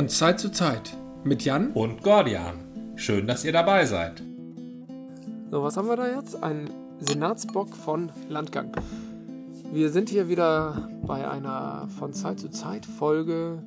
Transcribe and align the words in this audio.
Von 0.00 0.08
Zeit 0.08 0.40
zu 0.40 0.50
Zeit 0.50 0.96
mit 1.24 1.42
Jan 1.42 1.72
und 1.72 2.02
Gordian. 2.02 2.94
Schön, 2.96 3.26
dass 3.26 3.44
ihr 3.44 3.52
dabei 3.52 3.84
seid. 3.84 4.22
So, 5.50 5.62
was 5.62 5.76
haben 5.76 5.88
wir 5.88 5.96
da 5.96 6.08
jetzt? 6.08 6.42
Ein 6.42 6.70
Senatsbock 7.00 7.76
von 7.76 8.10
Landgang. 8.30 8.72
Wir 9.70 9.90
sind 9.90 10.08
hier 10.08 10.30
wieder 10.30 10.88
bei 11.02 11.30
einer 11.30 11.86
von 11.98 12.14
Zeit 12.14 12.40
zu 12.40 12.48
Zeit 12.48 12.86
Folge. 12.86 13.62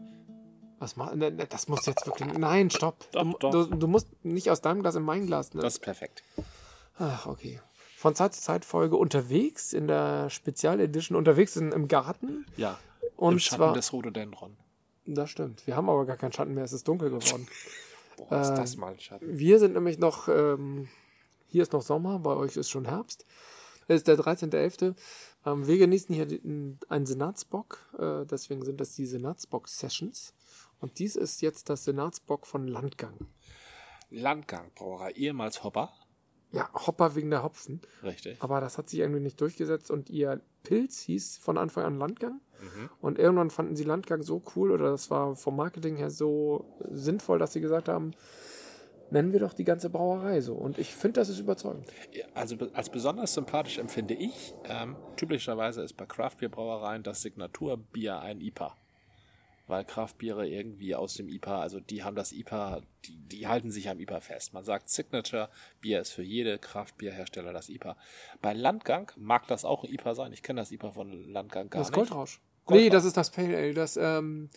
Was 0.80 0.96
macht. 0.96 1.16
Ne, 1.18 1.30
ne, 1.30 1.46
das 1.48 1.68
muss 1.68 1.86
jetzt 1.86 2.08
wirklich. 2.08 2.36
Nein, 2.36 2.72
stopp. 2.72 3.06
Doch, 3.12 3.22
du, 3.22 3.38
doch. 3.38 3.52
Du, 3.52 3.66
du 3.76 3.88
musst 3.88 4.08
nicht 4.26 4.50
aus 4.50 4.60
deinem 4.60 4.82
Glas 4.82 4.96
in 4.96 5.04
mein 5.04 5.28
Glas. 5.28 5.54
Ne? 5.54 5.62
Das 5.62 5.74
ist 5.74 5.82
perfekt. 5.82 6.24
Ach, 6.98 7.28
okay. 7.28 7.60
Von 7.96 8.16
Zeit 8.16 8.34
zu 8.34 8.42
Zeit 8.42 8.66
Folge 8.66 8.96
unterwegs 8.96 9.72
in 9.72 9.88
der 9.88 10.32
Spezialedition 10.32 11.16
unterwegs 11.16 11.56
in, 11.58 11.72
im 11.72 11.88
Garten. 11.88 12.48
Ja. 12.58 12.80
Und 13.18 13.34
Im 13.34 13.40
Schatten 13.40 13.58
zwar. 13.58 13.74
des 13.74 13.94
Rhododendron. 13.94 14.58
Das 15.06 15.30
stimmt. 15.30 15.66
Wir 15.68 15.76
haben 15.76 15.90
aber 15.90 16.06
gar 16.06 16.18
keinen 16.18 16.32
Schatten 16.32 16.54
mehr. 16.54 16.64
Es 16.64 16.74
ist 16.74 16.88
dunkel 16.88 17.10
geworden. 17.10 17.48
Boah, 18.18 18.42
ist 18.42 18.50
Äh, 18.52 18.56
das 18.56 18.78
mal 18.78 18.94
ein 18.94 19.00
Schatten. 19.00 19.38
Wir 19.38 19.60
sind 19.60 19.74
nämlich 19.74 19.98
noch, 20.00 20.28
ähm, 20.30 20.88
hier 21.48 21.64
ist 21.64 21.74
noch 21.74 21.82
Sommer, 21.82 22.20
bei 22.20 22.36
euch 22.36 22.56
ist 22.58 22.70
schon 22.70 22.86
Herbst. 22.86 23.26
Es 23.88 23.98
ist 23.98 24.08
der 24.08 24.18
13.11. 24.18 24.96
Ähm, 25.46 25.68
wir 25.68 25.78
genießen 25.78 26.16
hier 26.16 26.28
einen 26.90 27.06
Senatsbock, 27.06 27.80
äh, 28.00 28.26
deswegen 28.26 28.64
sind 28.64 28.80
das 28.80 28.96
die 28.96 29.06
Senatsbock-Sessions. 29.06 30.34
Und 30.80 31.00
dies 31.00 31.16
ist 31.16 31.42
jetzt 31.42 31.70
das 31.70 31.84
Senatsbock 31.84 32.46
von 32.48 32.68
Landgang. 32.68 33.18
Landgang, 34.10 34.72
Brauerei, 34.76 35.12
ehemals 35.12 35.64
Hopper. 35.64 35.92
Ja, 36.54 36.70
Hopper 36.74 37.16
wegen 37.16 37.32
der 37.32 37.44
Hopfen. 37.44 37.82
Richtig. 38.04 38.38
Aber 38.40 38.62
das 38.62 38.78
hat 38.78 38.88
sich 38.88 39.00
irgendwie 39.00 39.20
nicht 39.20 39.42
durchgesetzt 39.42 39.90
und 39.90 40.10
ihr 40.10 40.40
Pilz 40.64 41.02
hieß 41.02 41.40
von 41.40 41.58
Anfang 41.58 41.84
an 41.84 41.98
Landgang. 41.98 42.40
Mhm. 42.62 42.90
Und 43.02 43.20
irgendwann 43.20 43.50
fanden 43.50 43.76
sie 43.76 43.84
Landgang 43.84 44.22
so 44.22 44.42
cool 44.56 44.72
oder 44.72 44.92
das 44.92 45.10
war 45.10 45.36
vom 45.36 45.56
Marketing 45.56 45.96
her 45.96 46.12
so 46.12 46.78
sinnvoll, 46.92 47.40
dass 47.40 47.54
sie 47.54 47.62
gesagt 47.62 47.90
haben, 47.90 48.12
nennen 49.10 49.34
wir 49.34 49.40
doch 49.40 49.54
die 49.54 49.64
ganze 49.64 49.90
Brauerei 49.90 50.42
so. 50.42 50.54
Und 50.54 50.78
ich 50.78 50.94
finde, 50.94 51.22
das 51.22 51.30
ist 51.30 51.40
überzeugend. 51.40 51.88
Also 52.34 52.56
als 52.74 52.90
besonders 52.90 53.34
sympathisch 53.34 53.78
empfinde 53.78 54.14
ich, 54.14 54.54
ähm, 54.66 54.96
typischerweise 55.16 55.82
ist 55.82 55.94
bei 55.94 56.06
Craftbeer-Brauereien 56.06 57.04
das 57.04 57.22
Signaturbier 57.22 58.20
ein 58.20 58.42
IPA. 58.42 58.78
Weil 59.66 59.86
Craftbiere 59.86 60.48
irgendwie 60.48 60.94
aus 60.94 61.14
dem 61.14 61.30
IPA, 61.30 61.62
also 61.62 61.80
die 61.80 62.04
haben 62.04 62.16
das 62.16 62.34
IPA, 62.34 62.82
die, 63.06 63.16
die 63.16 63.48
halten 63.48 63.72
sich 63.72 63.90
am 63.90 64.00
IPA 64.00 64.20
fest. 64.20 64.54
Man 64.54 64.66
sagt 64.66 64.90
Signature, 64.90 65.50
Bier 65.80 66.02
ist 66.02 66.12
für 66.12 66.24
jede 66.24 66.60
Craftbierhersteller 66.60 67.54
das 67.54 67.70
IPA. 67.70 67.96
Bei 68.42 68.54
Landgang 68.54 69.12
mag 69.16 69.48
das 69.48 69.64
auch 69.64 69.84
ein 69.86 69.92
IPA 69.94 70.16
sein. 70.16 70.34
Ich 70.34 70.44
kenne 70.44 70.60
das 70.60 70.72
IPA 70.72 70.92
von 70.92 71.32
Landgang 71.32 71.70
gar 71.70 71.80
das 71.80 71.90
nicht. 71.90 71.96
Goldrausch. 71.96 72.42
Goldrausch. 72.66 72.84
Nee, 72.84 72.90
das 72.90 73.06
ist 73.06 73.16
das 73.16 73.32
Pale 73.32 73.56
Ale, 73.56 73.74
das 73.74 73.96
ähm, 73.96 74.50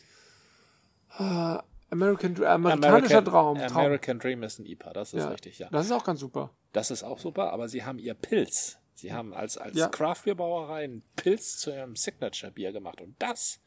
äh, 1.19 1.59
American, 1.91 2.43
äh, 2.43 2.47
amerikanischer 2.47 3.25
Traum. 3.25 3.59
Traum. 3.59 3.77
American 3.77 4.19
Dream 4.19 4.43
ist 4.43 4.59
ein 4.59 4.67
IPA, 4.67 4.93
das 4.93 5.15
ist 5.15 5.23
ja. 5.23 5.29
richtig, 5.29 5.59
ja. 5.61 5.69
Das 5.71 5.87
ist 5.87 5.93
auch 5.93 6.05
ganz 6.05 6.21
super. 6.21 6.51
Das 6.73 6.91
ist 6.91 7.05
auch 7.05 7.19
super, 7.19 7.53
aber 7.53 7.69
sie 7.69 7.85
haben 7.85 7.99
ihr 7.99 8.15
Pilz. 8.15 8.79
Sie 8.95 9.13
haben 9.13 9.35
als, 9.35 9.59
als 9.59 9.77
Ja. 9.77 9.89
Craftbeer-Brauerei 9.89 10.85
einen 10.85 11.03
Pilz 11.17 11.59
zu 11.59 11.71
ihrem 11.71 11.97
Signature-Bier 11.97 12.73
gemacht. 12.73 13.01
Und 13.03 13.15
das, 13.19 13.61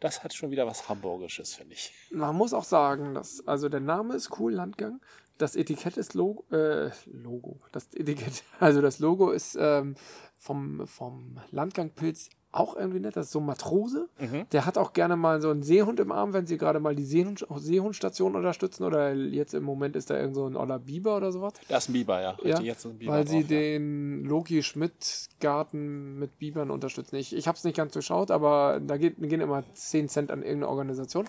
das 0.00 0.22
hat 0.22 0.34
schon 0.34 0.50
wieder 0.50 0.66
was 0.66 0.88
Hamburgisches, 0.88 1.54
finde 1.54 1.74
ich. 1.74 1.92
Man 2.10 2.36
muss 2.36 2.52
auch 2.52 2.64
sagen, 2.64 3.14
dass, 3.14 3.46
also 3.46 3.68
der 3.68 3.80
Name 3.80 4.14
ist 4.14 4.38
cool, 4.38 4.52
Landgang. 4.52 5.00
Das 5.38 5.56
Etikett 5.56 5.96
ist 5.96 6.14
Logo, 6.14 6.44
äh, 6.54 6.90
Logo. 7.06 7.60
Das 7.72 7.88
Etikett, 7.94 8.44
also 8.60 8.80
das 8.80 8.98
Logo 8.98 9.30
ist 9.30 9.56
ähm, 9.58 9.94
vom, 10.38 10.86
vom 10.86 11.40
Landgangpilz 11.50 12.30
auch 12.56 12.76
irgendwie 12.76 13.00
nett. 13.00 13.16
Das 13.16 13.26
ist 13.26 13.32
so 13.32 13.40
ein 13.40 13.46
Matrose. 13.46 14.08
Der 14.52 14.66
hat 14.66 14.78
auch 14.78 14.92
gerne 14.92 15.16
mal 15.16 15.40
so 15.40 15.50
einen 15.50 15.62
Seehund 15.62 16.00
im 16.00 16.12
Arm, 16.12 16.32
wenn 16.32 16.46
sie 16.46 16.58
gerade 16.58 16.80
mal 16.80 16.94
die 16.94 17.04
Seehund, 17.04 17.46
Seehundstation 17.54 18.34
unterstützen. 18.34 18.84
Oder 18.84 19.14
jetzt 19.14 19.54
im 19.54 19.64
Moment 19.64 19.96
ist 19.96 20.10
da 20.10 20.18
irgend 20.18 20.34
so 20.34 20.46
ein 20.46 20.56
Oller 20.56 20.78
Biber 20.78 21.16
oder 21.16 21.32
sowas. 21.32 21.52
Das 21.68 21.84
ist 21.84 21.90
ein 21.90 21.92
Biber, 21.94 22.20
ja. 22.20 22.36
Ja, 22.44 22.58
ein 22.58 22.98
Biber 22.98 23.12
weil 23.12 23.26
sie 23.26 23.40
drauf, 23.40 23.50
ja. 23.50 23.56
den 23.56 24.24
Loki 24.24 24.62
Schmidt 24.62 25.28
Garten 25.40 26.18
mit 26.18 26.38
Bibern 26.38 26.70
unterstützen. 26.70 27.16
Ich, 27.16 27.34
ich 27.34 27.46
habe 27.46 27.56
es 27.56 27.64
nicht 27.64 27.76
ganz 27.76 27.92
durchschaut, 27.92 28.30
aber 28.30 28.80
da 28.84 28.96
geht, 28.96 29.16
gehen 29.18 29.40
immer 29.40 29.62
10 29.74 30.08
Cent 30.08 30.30
an 30.30 30.42
irgendeine 30.42 30.68
Organisation. 30.68 31.26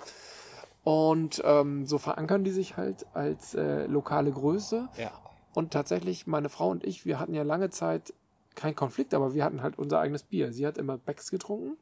Und 0.83 1.41
ähm, 1.43 1.85
so 1.85 1.97
verankern 1.97 2.45
die 2.45 2.51
sich 2.51 2.77
halt 2.77 3.05
als 3.13 3.55
äh, 3.55 3.87
lokale 3.87 4.31
Größe. 4.31 4.87
Ja. 4.97 5.11
Und 5.53 5.71
tatsächlich, 5.71 6.27
meine 6.27 6.49
Frau 6.49 6.69
und 6.69 6.85
ich, 6.85 7.05
wir 7.05 7.19
hatten 7.19 7.33
ja 7.33 7.43
lange 7.43 7.69
Zeit 7.69 8.13
keinen 8.57 8.75
Konflikt, 8.75 9.13
aber 9.13 9.33
wir 9.33 9.45
hatten 9.45 9.61
halt 9.61 9.77
unser 9.79 9.99
eigenes 9.99 10.23
Bier. 10.23 10.51
Sie 10.51 10.67
hat 10.67 10.77
immer 10.77 10.97
Becks 10.97 11.31
getrunken. 11.31 11.77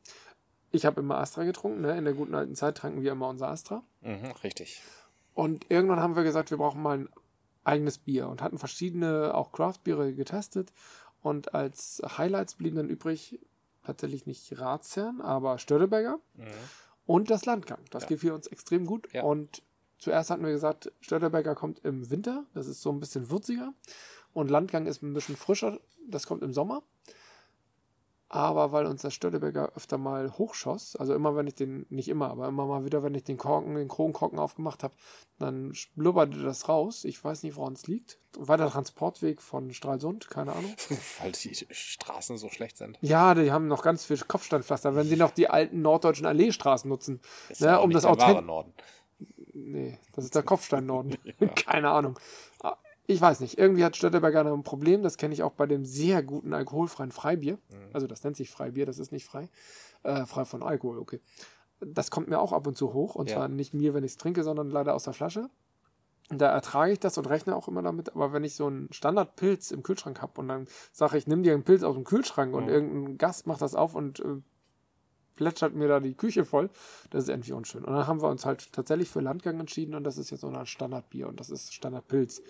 Ich 0.71 0.85
habe 0.85 0.99
immer 1.01 1.17
Astra 1.17 1.43
getrunken. 1.43 1.81
Ne? 1.81 1.97
In 1.97 2.03
der 2.05 2.13
guten 2.13 2.35
alten 2.35 2.53
Zeit 2.55 2.77
tranken 2.77 3.01
wir 3.01 3.13
immer 3.13 3.29
unser 3.29 3.47
Astra. 3.49 3.81
Mhm, 4.01 4.31
richtig. 4.43 4.81
Und 5.33 5.65
irgendwann 5.69 5.99
haben 5.99 6.15
wir 6.15 6.23
gesagt, 6.23 6.51
wir 6.51 6.57
brauchen 6.57 6.81
mal 6.81 6.99
ein 6.99 7.09
eigenes 7.63 7.97
Bier 7.97 8.27
und 8.27 8.41
hatten 8.41 8.57
verschiedene 8.59 9.33
auch 9.33 9.51
Craft-Biere 9.51 10.13
getestet. 10.13 10.71
Und 11.21 11.55
als 11.55 12.01
Highlights 12.17 12.55
blieben 12.55 12.75
dann 12.75 12.89
übrig 12.89 13.39
tatsächlich 13.83 14.25
nicht 14.25 14.59
Ratsherrn, 14.59 15.21
aber 15.21 15.57
Störteberger 15.57 16.19
und 17.05 17.29
das 17.29 17.45
Landgang. 17.45 17.79
Das 17.89 18.03
Ja. 18.03 18.09
gefiel 18.09 18.31
uns 18.31 18.47
extrem 18.47 18.85
gut. 18.85 19.07
Ja. 19.13 19.23
Und 19.23 19.63
zuerst 19.97 20.29
hatten 20.29 20.43
wir 20.43 20.51
gesagt, 20.51 20.91
Störteberger 21.01 21.55
kommt 21.55 21.79
im 21.85 22.09
Winter, 22.09 22.45
das 22.53 22.67
ist 22.67 22.81
so 22.81 22.91
ein 22.91 22.99
bisschen 22.99 23.29
würziger. 23.29 23.73
Und 24.35 24.51
Landgang 24.51 24.85
ist 24.85 25.01
ein 25.01 25.13
bisschen 25.13 25.37
frischer, 25.37 25.79
das 26.09 26.27
kommt 26.27 26.43
im 26.43 26.51
Sommer. 26.51 26.83
Aber 28.27 28.73
weil 28.73 28.85
uns 28.85 29.01
der 29.01 29.11
Störteberger 29.11 29.71
öfter 29.75 29.97
mal 29.97 30.37
hochschoss, 30.37 30.97
also 30.97 31.15
immer 31.15 31.37
wenn 31.37 31.47
ich 31.47 31.55
den, 31.55 31.85
nicht 31.89 32.09
immer, 32.09 32.31
aber 32.31 32.49
immer 32.49 32.65
mal 32.65 32.83
wieder, 32.83 33.01
wenn 33.01 33.15
ich 33.15 33.23
den 33.23 33.37
Korken, 33.37 33.75
den 33.75 33.87
Kronkorken 33.87 34.37
aufgemacht 34.37 34.83
habe, 34.83 34.93
dann 35.39 35.73
blubberte 35.95 36.43
das 36.43 36.67
raus. 36.67 37.05
Ich 37.05 37.23
weiß 37.23 37.43
nicht, 37.43 37.55
woran 37.55 37.73
es 37.73 37.87
liegt. 37.87 38.19
War 38.37 38.57
der 38.57 38.69
Transportweg 38.69 39.41
von 39.41 39.71
Stralsund, 39.71 40.29
keine 40.29 40.51
Ahnung. 40.51 40.75
Weil 41.21 41.31
die 41.31 41.55
Straßen 41.71 42.37
so 42.37 42.49
schlecht 42.49 42.75
sind. 42.75 42.97
Ja, 42.99 43.35
die 43.35 43.53
haben 43.53 43.69
noch 43.69 43.83
ganz 43.83 44.03
viel 44.03 44.17
Kopfsteinpflaster, 44.17 44.97
wenn 44.97 45.07
sie 45.07 45.15
noch 45.15 45.31
die 45.31 45.49
alten 45.49 45.81
norddeutschen 45.81 46.25
Alleestraßen 46.25 46.89
nutzen. 46.89 47.21
Ist 47.47 47.61
ne, 47.61 47.67
ja 47.67 47.77
um 47.77 47.91
das 47.91 48.03
der 48.03 48.17
wahre. 48.17 48.41
Norden. 48.41 48.73
Nee, 49.53 49.97
das 50.11 50.25
ist 50.25 50.35
der 50.35 50.43
Kopfstein-Norden. 50.43 51.17
Keine 51.55 51.89
Ahnung. 51.89 52.19
Ich 53.07 53.21
weiß 53.21 53.39
nicht. 53.39 53.57
Irgendwie 53.57 53.83
hat 53.85 53.95
Störteberger 53.95 54.41
ein 54.51 54.63
Problem. 54.63 55.03
Das 55.03 55.17
kenne 55.17 55.33
ich 55.33 55.43
auch 55.43 55.51
bei 55.53 55.67
dem 55.67 55.85
sehr 55.85 56.23
guten 56.23 56.53
alkoholfreien 56.53 57.11
Freibier. 57.11 57.57
Also 57.93 58.07
das 58.07 58.23
nennt 58.23 58.35
sich 58.35 58.49
Freibier, 58.49 58.85
das 58.85 58.97
ist 58.99 59.11
nicht 59.11 59.25
frei. 59.25 59.49
Äh, 60.03 60.25
frei 60.25 60.45
von 60.45 60.63
Alkohol, 60.63 60.97
okay. 60.97 61.21
Das 61.81 62.09
kommt 62.09 62.27
mir 62.29 62.39
auch 62.39 62.51
ab 62.53 62.65
und 62.67 62.77
zu 62.77 62.93
hoch. 62.93 63.15
Und 63.15 63.29
Ja. 63.29 63.35
zwar 63.37 63.47
nicht 63.47 63.73
mir, 63.73 63.93
wenn 63.93 64.03
ich 64.03 64.11
es 64.13 64.17
trinke, 64.17 64.43
sondern 64.43 64.69
leider 64.71 64.95
aus 64.95 65.03
der 65.03 65.13
Flasche. 65.13 65.49
Und 66.31 66.39
da 66.41 66.47
ertrage 66.51 66.91
ich 66.93 66.99
das 66.99 67.17
und 67.19 67.27
rechne 67.27 67.55
auch 67.55 67.67
immer 67.67 67.83
damit. 67.83 68.15
Aber 68.15 68.33
wenn 68.33 68.43
ich 68.43 68.55
so 68.55 68.65
einen 68.65 68.91
Standardpilz 68.91 69.69
im 69.69 69.83
Kühlschrank 69.83 70.21
habe 70.23 70.41
und 70.41 70.47
dann 70.47 70.67
sage 70.91 71.17
ich, 71.19 71.27
nimm 71.27 71.43
dir 71.43 71.53
einen 71.53 71.63
Pilz 71.63 71.83
aus 71.83 71.93
dem 71.93 72.03
Kühlschrank 72.05 72.55
und 72.55 72.63
Mhm. 72.63 72.69
irgendein 72.69 73.17
Gast 73.19 73.45
macht 73.45 73.61
das 73.61 73.75
auf 73.75 73.93
und 73.93 74.19
äh, 74.21 74.41
plätschert 75.35 75.75
mir 75.75 75.87
da 75.89 75.99
die 75.99 76.15
Küche 76.15 76.45
voll, 76.45 76.69
das 77.09 77.23
ist 77.23 77.29
irgendwie 77.29 77.51
unschön. 77.51 77.83
Und 77.83 77.93
dann 77.93 78.07
haben 78.07 78.21
wir 78.21 78.29
uns 78.29 78.45
halt 78.45 78.71
tatsächlich 78.71 79.09
für 79.09 79.19
Landgang 79.19 79.59
entschieden 79.59 79.93
und 79.93 80.03
das 80.05 80.17
ist 80.17 80.29
jetzt 80.31 80.41
so 80.41 80.47
ein 80.47 80.65
Standardbier 80.65 81.27
und 81.27 81.39
das 81.41 81.49
ist 81.49 81.73
Standardpilz. 81.73 82.41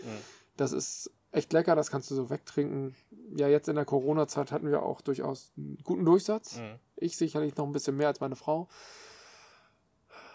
Das 0.57 0.71
ist 0.71 1.11
echt 1.31 1.51
lecker, 1.53 1.75
das 1.75 1.91
kannst 1.91 2.09
du 2.11 2.15
so 2.15 2.29
wegtrinken. 2.29 2.95
Ja, 3.35 3.47
jetzt 3.47 3.67
in 3.67 3.75
der 3.75 3.85
Corona-Zeit 3.85 4.51
hatten 4.51 4.69
wir 4.71 4.83
auch 4.83 5.01
durchaus 5.01 5.51
einen 5.57 5.77
guten 5.83 6.05
Durchsatz. 6.05 6.57
Mhm. 6.59 6.79
Ich 6.95 7.17
sicherlich 7.17 7.55
noch 7.57 7.65
ein 7.65 7.71
bisschen 7.73 7.97
mehr 7.97 8.07
als 8.07 8.19
meine 8.21 8.35
Frau. 8.35 8.69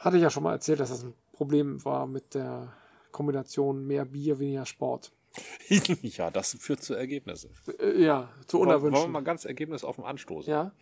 Hatte 0.00 0.16
ich 0.16 0.22
ja 0.22 0.30
schon 0.30 0.42
mal 0.42 0.52
erzählt, 0.52 0.80
dass 0.80 0.90
das 0.90 1.04
ein 1.04 1.14
Problem 1.32 1.84
war 1.84 2.06
mit 2.06 2.34
der 2.34 2.72
Kombination 3.12 3.86
mehr 3.86 4.04
Bier, 4.04 4.38
weniger 4.38 4.66
Sport. 4.66 5.12
ja, 6.02 6.30
das 6.30 6.56
führt 6.58 6.82
zu 6.82 6.94
Ergebnissen. 6.94 7.54
Äh, 7.78 8.02
ja, 8.02 8.28
zu 8.46 8.58
Wollen 8.58 8.68
wollen 8.68 8.82
wir 8.82 8.86
unerwünschten. 8.88 9.12
mal 9.12 9.22
ganz 9.22 9.44
Ergebnis 9.44 9.84
auf 9.84 9.96
dem 9.96 10.04
Anstoßen? 10.04 10.50
Ja. 10.50 10.72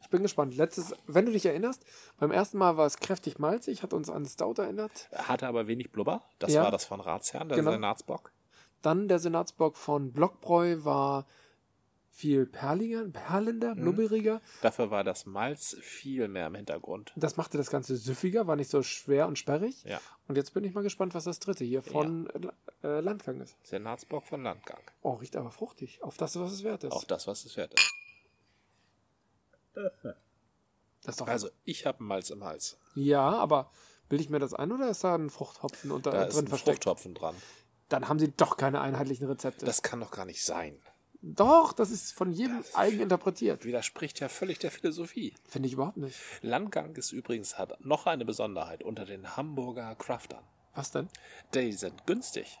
Ich 0.00 0.08
bin 0.10 0.22
gespannt. 0.22 0.56
Letztes, 0.56 0.94
wenn 1.08 1.26
du 1.26 1.32
dich 1.32 1.44
erinnerst, 1.44 1.84
beim 2.18 2.30
ersten 2.30 2.56
Mal 2.58 2.76
war 2.76 2.86
es 2.86 2.98
kräftig 2.98 3.40
malzig, 3.40 3.82
hat 3.82 3.92
uns 3.92 4.08
an 4.08 4.24
Stout 4.26 4.54
erinnert. 4.62 5.08
Hatte 5.12 5.48
aber 5.48 5.66
wenig 5.66 5.90
Blubber. 5.90 6.22
Das 6.38 6.52
Ja. 6.52 6.62
war 6.62 6.70
das 6.70 6.84
von 6.84 7.00
Ratsherrn, 7.00 7.48
der 7.48 7.58
Genau. 7.58 7.72
Senatsbock. 7.72 8.32
Dann 8.82 9.08
der 9.08 9.18
Senatsbock 9.18 9.76
von 9.76 10.12
Blockbräu 10.12 10.84
war 10.84 11.26
viel 12.10 12.46
perliger, 12.46 13.04
perlender, 13.08 13.76
blubberiger. 13.76 14.40
Dafür 14.60 14.90
war 14.90 15.04
das 15.04 15.24
Malz 15.24 15.76
viel 15.80 16.26
mehr 16.26 16.48
im 16.48 16.54
Hintergrund. 16.56 17.12
Das 17.14 17.36
machte 17.36 17.58
das 17.58 17.70
Ganze 17.70 17.96
süffiger, 17.96 18.48
war 18.48 18.56
nicht 18.56 18.70
so 18.70 18.82
schwer 18.82 19.28
und 19.28 19.38
sperrig. 19.38 19.84
Ja. 19.84 20.00
Und 20.26 20.36
jetzt 20.36 20.52
bin 20.52 20.64
ich 20.64 20.74
mal 20.74 20.82
gespannt, 20.82 21.14
was 21.14 21.24
das 21.24 21.38
dritte 21.38 21.64
hier 21.64 21.80
von 21.82 22.28
äh, 22.82 23.00
Landgang 23.00 23.40
ist. 23.40 23.56
Senatsbock 23.62 24.26
von 24.26 24.42
Landgang. 24.42 24.80
Oh, 25.02 25.12
riecht 25.12 25.36
aber 25.36 25.52
fruchtig. 25.52 26.02
Auf 26.02 26.16
das, 26.16 26.38
was 26.38 26.50
es 26.52 26.64
wert 26.64 26.82
ist. 26.82 26.92
Auch 26.92 27.04
das, 27.04 27.28
was 27.28 27.44
es 27.44 27.56
wert 27.56 27.74
ist. 27.74 27.92
Das 29.74 31.14
ist 31.14 31.20
doch 31.20 31.28
Also, 31.28 31.50
ich 31.64 31.86
habe 31.86 32.02
Malz 32.02 32.30
im 32.30 32.42
Hals. 32.44 32.76
ja, 32.96 33.28
aber 33.30 33.70
bilde 34.08 34.24
ich 34.24 34.30
mir 34.30 34.38
das 34.40 34.54
ein 34.54 34.72
oder 34.72 34.88
ist 34.90 35.04
da 35.04 35.14
ein 35.14 35.30
Fruchthopfen 35.30 35.90
unter, 35.92 36.10
Da 36.10 36.24
ist 36.24 36.34
drin 36.34 36.46
ein 36.46 36.48
versteckt? 36.48 36.82
Fruchttopfen 36.84 37.14
dran. 37.14 37.36
Dann 37.88 38.08
haben 38.08 38.18
sie 38.18 38.30
doch 38.32 38.56
keine 38.56 38.80
einheitlichen 38.80 39.26
Rezepte. 39.26 39.64
Das 39.64 39.82
kann 39.82 40.00
doch 40.00 40.10
gar 40.10 40.24
nicht 40.24 40.44
sein. 40.44 40.78
Doch, 41.20 41.72
das 41.72 41.90
ist 41.90 42.12
von 42.12 42.30
jedem 42.30 42.64
eigen 42.74 43.00
interpretiert. 43.00 43.64
Widerspricht 43.64 44.20
ja 44.20 44.28
völlig 44.28 44.58
der 44.60 44.70
Philosophie. 44.70 45.34
Finde 45.48 45.66
ich 45.66 45.72
überhaupt 45.72 45.96
nicht. 45.96 46.16
Landgang 46.42 46.94
ist 46.94 47.10
übrigens 47.12 47.58
hat 47.58 47.84
noch 47.84 48.06
eine 48.06 48.24
Besonderheit 48.24 48.84
unter 48.84 49.04
den 49.04 49.36
Hamburger 49.36 49.96
Craftern. 49.96 50.44
Was 50.74 50.92
denn? 50.92 51.08
Die 51.54 51.72
sind 51.72 52.06
günstig. 52.06 52.60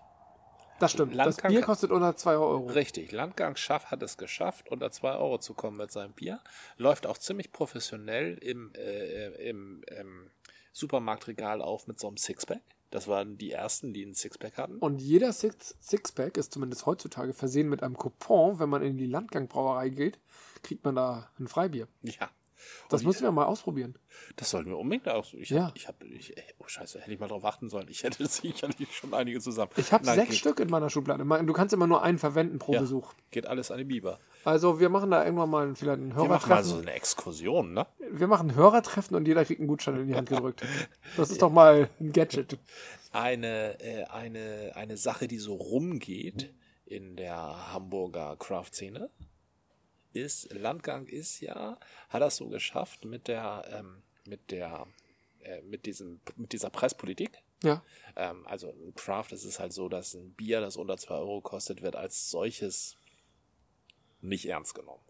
Das 0.80 0.92
stimmt. 0.92 1.12
Das 1.12 1.18
Landgang- 1.36 1.52
Bier 1.52 1.60
kostet 1.62 1.90
unter 1.92 2.16
2 2.16 2.32
Euro. 2.32 2.66
Richtig, 2.66 3.12
Landgang 3.12 3.54
Schaff 3.56 3.86
hat 3.92 4.02
es 4.02 4.16
geschafft, 4.16 4.68
unter 4.70 4.90
2 4.90 5.14
Euro 5.16 5.38
zu 5.38 5.54
kommen 5.54 5.76
mit 5.76 5.92
seinem 5.92 6.12
Bier. 6.12 6.40
Läuft 6.76 7.06
auch 7.06 7.18
ziemlich 7.18 7.52
professionell 7.52 8.38
im, 8.38 8.72
äh, 8.74 9.48
im, 9.48 9.82
im 9.88 10.30
Supermarktregal 10.72 11.62
auf 11.62 11.86
mit 11.86 11.98
so 12.00 12.08
einem 12.08 12.16
Sixpack. 12.16 12.62
Das 12.90 13.06
waren 13.06 13.36
die 13.36 13.52
ersten, 13.52 13.92
die 13.92 14.02
einen 14.04 14.14
Sixpack 14.14 14.56
hatten. 14.56 14.78
Und 14.78 15.00
jeder 15.00 15.32
Six 15.32 15.76
Sixpack 15.80 16.36
ist 16.38 16.52
zumindest 16.52 16.86
heutzutage 16.86 17.34
versehen 17.34 17.68
mit 17.68 17.82
einem 17.82 17.96
Coupon. 17.96 18.58
Wenn 18.58 18.70
man 18.70 18.82
in 18.82 18.96
die 18.96 19.06
Landgangbrauerei 19.06 19.90
geht, 19.90 20.18
kriegt 20.62 20.84
man 20.84 20.94
da 20.94 21.30
ein 21.38 21.48
Freibier. 21.48 21.86
Ja. 22.02 22.30
Das 22.88 23.04
müssen 23.04 23.22
wir 23.22 23.30
mal 23.30 23.44
ausprobieren. 23.44 23.96
Das 24.36 24.50
sollten 24.50 24.70
wir 24.70 24.78
unbedingt 24.78 25.08
auch. 25.08 25.32
Ich 25.34 25.50
Ja. 25.50 25.70
ich 25.74 25.86
hab, 25.86 26.02
ich, 26.02 26.34
oh 26.58 26.66
Scheiße, 26.66 27.00
hätte 27.00 27.12
ich 27.12 27.20
mal 27.20 27.28
drauf 27.28 27.42
warten 27.42 27.68
sollen. 27.68 27.86
Ich 27.88 28.02
hätte 28.02 28.26
sicherlich 28.26 28.94
schon 28.96 29.14
einige 29.14 29.40
zusammen. 29.40 29.70
Ich 29.76 29.92
habe 29.92 30.04
sechs 30.04 30.30
geht, 30.30 30.38
Stück 30.38 30.60
in 30.60 30.68
meiner 30.68 30.90
Schublade. 30.90 31.24
Du 31.44 31.52
kannst 31.52 31.72
immer 31.72 31.86
nur 31.86 32.02
einen 32.02 32.18
verwenden 32.18 32.58
pro 32.58 32.72
Ja. 32.74 32.80
Besuch. 32.80 33.14
Geht 33.30 33.46
alles 33.46 33.70
an 33.70 33.78
die 33.78 33.84
Biber. 33.84 34.18
Also 34.48 34.80
wir 34.80 34.88
machen 34.88 35.10
da 35.10 35.26
irgendwann 35.26 35.50
mal 35.50 35.76
vielleicht 35.76 35.98
ein 36.00 36.16
Wir 36.16 36.24
machen 36.24 36.28
mal 36.28 36.38
Hörertreffen. 36.38 36.64
so 36.64 36.78
eine 36.78 36.92
Exkursion, 36.92 37.74
ne? 37.74 37.86
Wir 38.10 38.28
machen 38.28 38.48
ein 38.48 38.54
Hörertreffen 38.54 39.14
und 39.14 39.28
jeder 39.28 39.44
kriegt 39.44 39.60
einen 39.60 39.68
Gutschein 39.68 40.00
in 40.00 40.06
die 40.06 40.14
Hand 40.14 40.30
gedrückt. 40.30 40.62
Das 41.18 41.28
ist 41.28 41.42
doch 41.42 41.52
mal 41.52 41.90
ein 42.00 42.12
Gadget. 42.14 42.56
Eine, 43.12 43.78
äh, 43.80 44.04
eine, 44.04 44.72
eine 44.74 44.96
Sache, 44.96 45.28
die 45.28 45.36
so 45.36 45.54
rumgeht 45.54 46.50
in 46.86 47.14
der 47.16 47.74
Hamburger 47.74 48.36
Craft-Szene, 48.38 49.10
ist, 50.14 50.50
Landgang 50.54 51.06
ist 51.06 51.40
ja, 51.40 51.78
hat 52.08 52.22
das 52.22 52.36
so 52.36 52.48
geschafft 52.48 53.04
mit 53.04 53.28
der, 53.28 53.64
ähm, 53.70 54.02
mit 54.26 54.50
der, 54.50 54.86
äh, 55.40 55.60
mit 55.60 55.84
diesem, 55.84 56.22
mit 56.36 56.54
dieser 56.54 56.70
Preispolitik. 56.70 57.42
Ja. 57.62 57.82
Ähm, 58.16 58.46
also 58.46 58.72
Craft 58.94 59.32
ist 59.32 59.44
es 59.44 59.60
halt 59.60 59.74
so, 59.74 59.90
dass 59.90 60.14
ein 60.14 60.32
Bier, 60.32 60.62
das 60.62 60.78
unter 60.78 60.96
2 60.96 61.16
Euro 61.16 61.42
kostet, 61.42 61.82
wird 61.82 61.96
als 61.96 62.30
solches 62.30 62.96
nicht 64.20 64.46
ernst 64.46 64.74
genommen. 64.74 65.00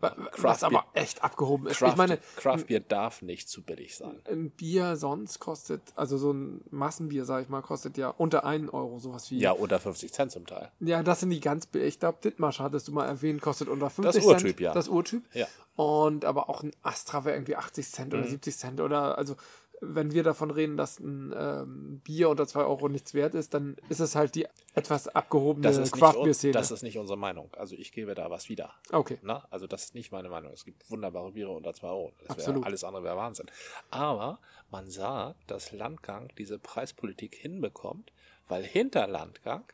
Craft 0.00 0.42
Was 0.42 0.64
aber 0.64 0.84
echt 0.94 1.22
abgehoben 1.22 1.68
ist. 1.68 1.76
Craft, 1.78 1.90
ich 1.90 1.96
meine, 1.96 2.18
Craft 2.34 2.64
Beer 2.66 2.80
darf 2.80 3.22
nicht 3.22 3.48
zu 3.48 3.62
billig 3.62 3.94
sein. 3.94 4.20
ein 4.28 4.50
Bier 4.50 4.96
sonst 4.96 5.38
kostet, 5.38 5.80
also 5.94 6.18
so 6.18 6.32
ein 6.32 6.60
Massenbier, 6.70 7.24
sag 7.24 7.44
ich 7.44 7.48
mal, 7.48 7.62
kostet 7.62 7.96
ja 7.96 8.08
unter 8.08 8.44
1 8.44 8.72
Euro, 8.72 8.98
sowas 8.98 9.30
wie. 9.30 9.38
Ja, 9.38 9.52
unter 9.52 9.78
50 9.78 10.12
Cent 10.12 10.32
zum 10.32 10.44
Teil. 10.44 10.72
Ja, 10.80 11.04
das 11.04 11.20
sind 11.20 11.30
die 11.30 11.38
ganz, 11.38 11.66
bi- 11.66 11.78
ich 11.82 12.00
glaube, 12.00 12.18
Dithmarsch 12.20 12.58
hattest 12.58 12.88
du 12.88 12.92
mal 12.92 13.06
erwähnt, 13.06 13.42
kostet 13.42 13.68
unter 13.68 13.90
50 13.90 14.24
Urtyp, 14.24 14.40
Cent. 14.56 14.60
ja. 14.60 14.74
Das 14.74 14.88
Urtyp. 14.88 15.22
Ja. 15.34 15.46
Und 15.76 16.24
aber 16.24 16.50
auch 16.50 16.64
ein 16.64 16.72
Astra 16.82 17.24
wäre 17.24 17.36
irgendwie 17.36 17.54
80 17.54 17.88
Cent 17.88 18.12
Mhm. 18.12 18.18
oder 18.18 18.28
70 18.28 18.56
Cent 18.58 18.80
oder, 18.80 19.16
also, 19.16 19.36
wenn 19.84 20.12
wir 20.12 20.22
davon 20.22 20.52
reden, 20.52 20.76
dass 20.76 21.00
ein 21.00 21.34
ähm, 21.36 22.00
Bier 22.04 22.28
unter 22.28 22.46
2 22.46 22.64
Euro 22.64 22.88
nichts 22.88 23.14
wert 23.14 23.34
ist, 23.34 23.52
dann 23.52 23.76
ist 23.88 23.98
es 23.98 24.14
halt 24.14 24.36
die 24.36 24.46
etwas 24.74 25.08
abgehobene 25.08 25.68
Craft-Bier-Szene. 25.70 26.52
das 26.52 26.70
ist 26.70 26.82
nicht 26.82 26.98
unsere 26.98 27.18
Meinung. 27.18 27.50
Also 27.56 27.74
ich 27.74 27.90
gebe 27.92 28.14
da 28.14 28.30
was 28.30 28.48
wieder. 28.48 28.72
Okay. 28.92 29.18
Na, 29.22 29.44
also 29.50 29.66
das 29.66 29.84
ist 29.84 29.94
nicht 29.96 30.12
meine 30.12 30.28
Meinung. 30.28 30.52
Es 30.52 30.64
gibt 30.64 30.88
wunderbare 30.88 31.32
Biere 31.32 31.50
unter 31.50 31.74
2 31.74 31.88
Euro. 31.88 32.12
Das 32.20 32.30
Absolut. 32.30 32.64
alles 32.64 32.84
andere 32.84 33.02
wäre 33.02 33.16
Wahnsinn. 33.16 33.46
Aber 33.90 34.38
man 34.70 34.88
sagt, 34.88 35.50
dass 35.50 35.72
Landgang 35.72 36.32
diese 36.38 36.60
Preispolitik 36.60 37.34
hinbekommt, 37.34 38.12
weil 38.46 38.62
hinter 38.62 39.08
Landgang 39.08 39.64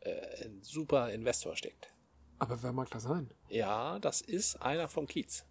äh, 0.00 0.44
ein 0.44 0.62
super 0.62 1.10
Investor 1.10 1.56
steckt. 1.56 1.92
Aber 2.38 2.62
wer 2.62 2.72
mag 2.72 2.90
das 2.90 3.02
sein? 3.02 3.32
Ja, 3.48 3.98
das 3.98 4.20
ist 4.20 4.62
einer 4.62 4.88
vom 4.88 5.08
Kiez. 5.08 5.44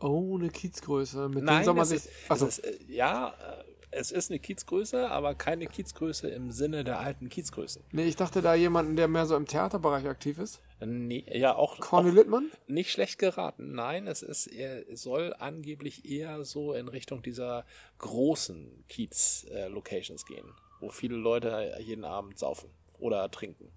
Ohne 0.00 0.48
Kiezgröße. 0.50 1.28
Mit 1.28 1.44
Nein, 1.44 1.64
soll 1.64 1.74
man 1.74 1.84
sich. 1.86 1.98
ist, 1.98 2.10
Also, 2.28 2.46
ist, 2.46 2.62
ja, 2.88 3.28
äh, 3.28 3.64
es 3.90 4.10
ist 4.12 4.30
eine 4.30 4.38
Kiezgröße, 4.38 5.08
aber 5.10 5.34
keine 5.34 5.66
Kiezgröße 5.66 6.28
im 6.28 6.50
Sinne 6.50 6.84
der 6.84 7.00
alten 7.00 7.28
Kiezgrößen. 7.30 7.82
nee, 7.92 8.04
ich 8.04 8.16
dachte 8.16 8.42
da 8.42 8.54
jemanden, 8.54 8.96
der 8.96 9.08
mehr 9.08 9.24
so 9.26 9.34
im 9.34 9.46
Theaterbereich 9.46 10.06
aktiv 10.06 10.38
ist. 10.38 10.60
Nee, 10.80 11.24
ja, 11.32 11.56
auch, 11.56 11.80
Corny 11.80 12.10
Littmann? 12.10 12.50
nicht 12.66 12.92
schlecht 12.92 13.18
geraten. 13.18 13.72
Nein, 13.74 14.06
es 14.06 14.22
ist, 14.22 14.46
er 14.46 14.84
soll 14.96 15.34
angeblich 15.38 16.04
eher 16.08 16.44
so 16.44 16.74
in 16.74 16.86
Richtung 16.88 17.22
dieser 17.22 17.64
großen 17.98 18.84
Kiez-Locations 18.88 20.24
gehen, 20.26 20.52
wo 20.80 20.90
viele 20.90 21.16
Leute 21.16 21.74
jeden 21.80 22.04
Abend 22.04 22.38
saufen 22.38 22.70
oder 22.98 23.28
trinken. 23.30 23.70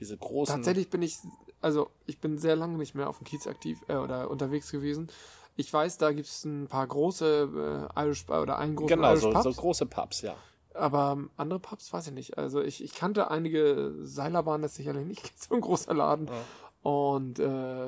Diese 0.00 0.16
großen. 0.16 0.56
Tatsächlich 0.56 0.90
bin 0.90 1.02
ich, 1.02 1.18
also 1.62 1.90
ich 2.06 2.18
bin 2.18 2.38
sehr 2.38 2.56
lange 2.56 2.76
nicht 2.76 2.94
mehr 2.94 3.08
auf 3.08 3.18
dem 3.18 3.24
Kiez 3.24 3.46
aktiv 3.46 3.82
äh, 3.88 3.94
oder 3.94 4.30
unterwegs 4.30 4.70
gewesen. 4.70 5.08
Ich 5.56 5.72
weiß, 5.72 5.98
da 5.98 6.12
gibt 6.12 6.28
es 6.28 6.44
ein 6.44 6.66
paar 6.66 6.86
große 6.86 7.88
äh, 7.94 8.00
Irish 8.02 8.28
oder 8.28 8.58
einen 8.58 8.76
großen 8.76 8.96
Genau, 8.96 9.10
Irish 9.10 9.22
so, 9.22 9.30
Pubs, 9.30 9.44
so 9.44 9.52
große 9.52 9.86
Pubs, 9.86 10.22
ja. 10.22 10.34
aber 10.74 11.12
ähm, 11.12 11.30
andere 11.36 11.60
Pubs 11.60 11.92
weiß 11.92 12.08
ich 12.08 12.12
nicht. 12.14 12.38
Also 12.38 12.62
ich, 12.62 12.82
ich 12.82 12.94
kannte 12.94 13.30
einige 13.30 13.94
Seilerbahn, 14.00 14.62
das 14.62 14.72
ist 14.72 14.76
sicherlich 14.78 15.06
nicht 15.06 15.42
so 15.42 15.54
ein 15.54 15.60
großer 15.60 15.94
Laden. 15.94 16.28
Und 16.82 17.38
äh, 17.38 17.86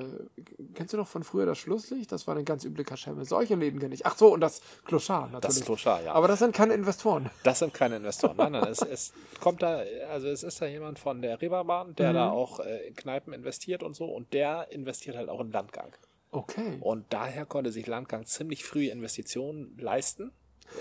kennst 0.74 0.92
du 0.92 0.96
noch 0.96 1.08
von 1.08 1.24
früher 1.24 1.46
das 1.46 1.58
Schlusslicht? 1.58 2.12
Das 2.12 2.28
war 2.28 2.36
eine 2.36 2.44
ganz 2.44 2.64
üble 2.64 2.84
Kaschemme. 2.84 3.24
Solche 3.24 3.56
Läden 3.56 3.80
kenne 3.80 3.92
ich. 3.92 4.06
Ach 4.06 4.16
so, 4.16 4.32
und 4.32 4.40
das 4.40 4.60
Kloschar 4.84 5.28
natürlich. 5.30 5.56
Das 5.56 5.64
Kloschar, 5.64 6.02
ja. 6.02 6.12
Aber 6.12 6.28
das 6.28 6.38
sind 6.38 6.54
keine 6.54 6.74
Investoren. 6.74 7.28
Das 7.42 7.58
sind 7.58 7.74
keine 7.74 7.96
Investoren. 7.96 8.36
Nein, 8.36 8.52
nein, 8.52 8.68
es, 8.68 8.82
es 8.82 9.12
kommt 9.40 9.62
da, 9.62 9.82
also 10.10 10.28
es 10.28 10.44
ist 10.44 10.62
da 10.62 10.66
jemand 10.66 11.00
von 11.00 11.22
der 11.22 11.40
Reeperbahn, 11.40 11.96
der 11.96 12.12
da 12.12 12.30
auch 12.30 12.60
äh, 12.60 12.86
in 12.86 12.94
Kneipen 12.94 13.32
investiert 13.32 13.82
und 13.82 13.96
so 13.96 14.04
und 14.04 14.32
der 14.32 14.70
investiert 14.70 15.16
halt 15.16 15.28
auch 15.28 15.40
in 15.40 15.50
Landgang. 15.50 15.92
Okay. 16.30 16.78
Und 16.80 17.12
daher 17.12 17.46
konnte 17.46 17.72
sich 17.72 17.86
Landgang 17.86 18.26
ziemlich 18.26 18.64
früh 18.64 18.88
Investitionen 18.88 19.76
leisten, 19.78 20.32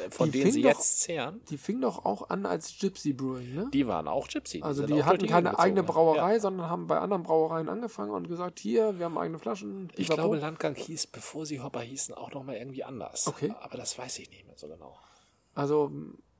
von 0.09 0.31
Die 0.31 0.39
denen 0.39 0.51
sie 0.51 0.61
doch- 0.61 0.69
jetzt 0.69 1.01
zehren. 1.01 1.41
Die 1.49 1.57
fing 1.57 1.81
doch 1.81 2.05
auch 2.05 2.29
an 2.29 2.45
als 2.45 2.77
Gypsy 2.79 3.13
Brewing, 3.13 3.53
ne? 3.53 3.69
Die 3.73 3.85
waren 3.87 4.07
auch 4.07 4.27
Gypsy. 4.27 4.61
Also 4.61 4.85
die 4.87 5.03
hatten 5.03 5.19
die 5.19 5.27
keine 5.27 5.49
Gegend 5.49 5.59
eigene 5.59 5.81
gezogen. 5.81 5.93
Brauerei, 5.93 6.33
Ja. 6.33 6.39
sondern 6.39 6.69
haben 6.69 6.87
bei 6.87 6.99
anderen 6.99 7.23
Brauereien 7.23 7.69
angefangen 7.69 8.11
und 8.11 8.27
gesagt, 8.27 8.59
hier, 8.59 8.97
wir 8.97 9.05
haben 9.05 9.17
eigene 9.17 9.39
Flaschen. 9.39 9.89
Ich 9.95 10.07
pipapo. 10.07 10.15
glaube, 10.21 10.37
Landgang 10.37 10.75
hieß, 10.75 11.07
bevor 11.07 11.45
sie 11.45 11.59
Hopper 11.61 11.81
hießen, 11.81 12.15
auch 12.15 12.31
nochmal 12.31 12.55
irgendwie 12.55 12.83
anders. 12.83 13.27
Okay. 13.27 13.53
Aber 13.61 13.77
das 13.77 13.97
weiß 13.97 14.19
ich 14.19 14.29
nicht 14.29 14.45
mehr 14.47 14.57
so 14.57 14.67
genau. 14.67 14.97
Also 15.53 15.91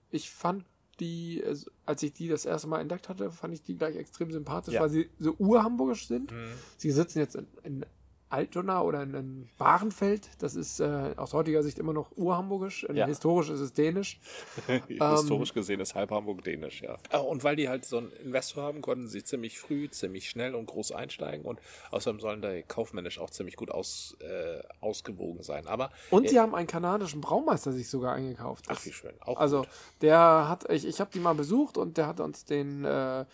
ich 0.10 0.30
fand 0.32 0.66
die, 1.00 1.42
äh, 1.42 1.58
als 1.86 2.04
ich 2.04 2.14
die 2.14 2.28
das 2.28 2.46
erste 2.46 2.68
Mal 2.68 2.80
entdeckt 2.80 3.10
hatte, 3.10 3.32
fand 3.32 3.54
ich 3.54 3.62
die 3.64 3.76
gleich 3.76 3.96
extrem 3.96 4.32
sympathisch, 4.32 4.76
Ja. 4.76 4.82
weil 4.82 4.90
sie 4.90 5.10
so 5.20 5.34
urhamburgisch 5.38 6.08
sind. 6.08 6.32
Mhm. 6.32 6.54
Sie 6.78 6.92
sitzen 6.92 7.20
jetzt 7.20 7.36
in, 7.36 7.48
in 7.64 7.86
Altona 8.34 8.82
oder 8.82 9.04
in, 9.04 9.14
in 9.14 9.50
Bahrenfeld. 9.58 10.30
Das 10.40 10.56
ist 10.56 10.80
äh, 10.80 11.14
aus 11.18 11.34
heutiger 11.34 11.64
Sicht 11.64 11.78
immer 11.80 11.94
noch 11.94 12.12
urhamburgisch. 12.18 12.86
Ja. 12.92 13.06
Historisch 13.06 13.50
ist 13.50 13.60
es 13.60 13.74
dänisch. 13.74 14.20
Historisch 14.88 15.54
gesehen 15.54 15.80
ist 15.80 15.96
halb 15.96 16.12
Hamburg 16.12 16.44
dänisch, 16.44 16.82
ja. 16.82 16.98
Äh, 17.12 17.18
Und 17.20 17.44
weil 17.44 17.56
die 17.56 17.70
halt 17.70 17.86
so 17.86 17.98
einen 17.98 18.12
Investor 18.14 18.64
haben, 18.64 18.82
konnten 18.82 19.08
sie 19.08 19.24
ziemlich 19.24 19.60
früh, 19.60 19.90
ziemlich 19.90 20.30
schnell 20.30 20.56
und 20.56 20.66
groß 20.66 20.92
einsteigen 20.92 21.46
und 21.46 21.60
außerdem 21.92 22.20
sollen 22.20 22.42
da 22.42 22.62
kaufmännisch 22.64 23.20
auch 23.20 23.30
ziemlich 23.30 23.56
gut 23.56 23.70
aus, 23.72 24.18
äh, 24.20 24.62
ausgewogen 24.82 25.44
sein. 25.44 25.68
Aber 25.68 25.92
Und 26.10 26.26
äh, 26.26 26.30
sie 26.30 26.40
haben 26.40 26.56
einen 26.56 26.68
kanadischen 26.68 27.22
Braumeister 27.22 27.72
sich 27.72 27.90
sogar 27.90 28.14
eingekauft. 28.16 28.66
ach 28.68 28.84
wie 28.86 28.92
schön. 28.92 29.14
Auch 29.22 29.38
Also 29.38 29.60
gut. 29.60 29.70
der 30.02 30.50
hat, 30.50 30.70
ich, 30.72 30.86
ich 30.88 31.00
habe 31.00 31.12
die 31.14 31.20
mal 31.20 31.36
besucht 31.36 31.78
und 31.78 31.98
der 31.98 32.08
hat 32.08 32.20
uns 32.20 32.46
den, 32.46 32.84
äh, 32.84 33.26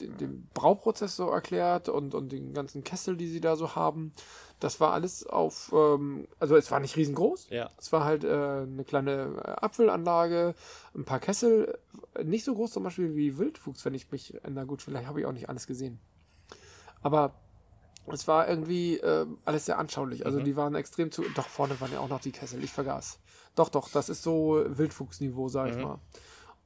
den, 0.00 0.16
den 0.18 0.48
Brauprozess 0.54 1.16
so 1.16 1.28
erklärt 1.28 1.88
und, 1.88 2.14
und 2.14 2.32
den 2.32 2.52
ganzen 2.52 2.84
Kessel, 2.84 3.16
die 3.16 3.28
sie 3.28 3.40
da 3.40 3.56
so 3.56 3.74
haben. 3.74 4.12
Das 4.60 4.80
war 4.80 4.92
alles 4.92 5.26
auf, 5.26 5.72
ähm, 5.74 6.26
also 6.38 6.56
es 6.56 6.70
war 6.70 6.80
nicht 6.80 6.96
riesengroß. 6.96 7.48
Ja. 7.50 7.70
Es 7.78 7.92
war 7.92 8.04
halt 8.04 8.24
äh, 8.24 8.28
eine 8.28 8.84
kleine 8.84 9.60
Apfelanlage, 9.62 10.54
ein 10.94 11.04
paar 11.04 11.20
Kessel, 11.20 11.78
nicht 12.22 12.44
so 12.44 12.54
groß 12.54 12.72
zum 12.72 12.82
Beispiel 12.82 13.14
wie 13.14 13.38
Wildwuchs, 13.38 13.84
wenn 13.84 13.94
ich 13.94 14.10
mich, 14.10 14.38
na 14.48 14.64
gut, 14.64 14.82
vielleicht 14.82 15.06
habe 15.06 15.20
ich 15.20 15.26
auch 15.26 15.32
nicht 15.32 15.48
alles 15.48 15.66
gesehen. 15.66 15.98
Aber 17.02 17.34
es 18.06 18.28
war 18.28 18.48
irgendwie 18.48 18.98
äh, 18.98 19.26
alles 19.44 19.66
sehr 19.66 19.78
anschaulich. 19.78 20.26
Also 20.26 20.40
die 20.40 20.56
waren 20.56 20.74
extrem 20.74 21.10
zu. 21.10 21.22
Doch, 21.34 21.46
vorne 21.46 21.80
waren 21.80 21.92
ja 21.92 22.00
auch 22.00 22.08
noch 22.08 22.20
die 22.20 22.32
Kessel, 22.32 22.62
ich 22.62 22.72
vergaß. 22.72 23.18
Doch, 23.54 23.68
doch, 23.68 23.88
das 23.88 24.08
ist 24.08 24.22
so 24.22 24.62
Wildfuchsniveau, 24.66 25.48
sag 25.48 25.70
ich 25.70 25.76
mal. 25.76 26.00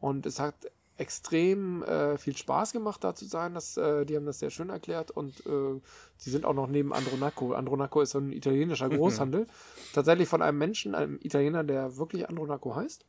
Und 0.00 0.26
es 0.26 0.40
hat 0.40 0.54
extrem 0.98 1.82
äh, 1.84 2.18
viel 2.18 2.36
Spaß 2.36 2.72
gemacht, 2.72 3.02
da 3.04 3.14
zu 3.14 3.24
sein. 3.24 3.54
Das, 3.54 3.76
äh, 3.76 4.04
die 4.04 4.16
haben 4.16 4.26
das 4.26 4.38
sehr 4.40 4.50
schön 4.50 4.68
erklärt 4.68 5.10
und 5.10 5.40
äh, 5.46 5.80
sie 6.16 6.30
sind 6.30 6.44
auch 6.44 6.54
noch 6.54 6.66
neben 6.66 6.92
Andronaco. 6.92 7.52
Andronaco 7.54 8.00
ist 8.02 8.10
so 8.10 8.18
ein 8.18 8.32
italienischer 8.32 8.88
Großhandel. 8.88 9.46
Tatsächlich 9.94 10.28
von 10.28 10.42
einem 10.42 10.58
Menschen, 10.58 10.94
einem 10.94 11.18
Italiener, 11.22 11.64
der 11.64 11.96
wirklich 11.96 12.28
Andronaco 12.28 12.74
heißt. 12.76 13.04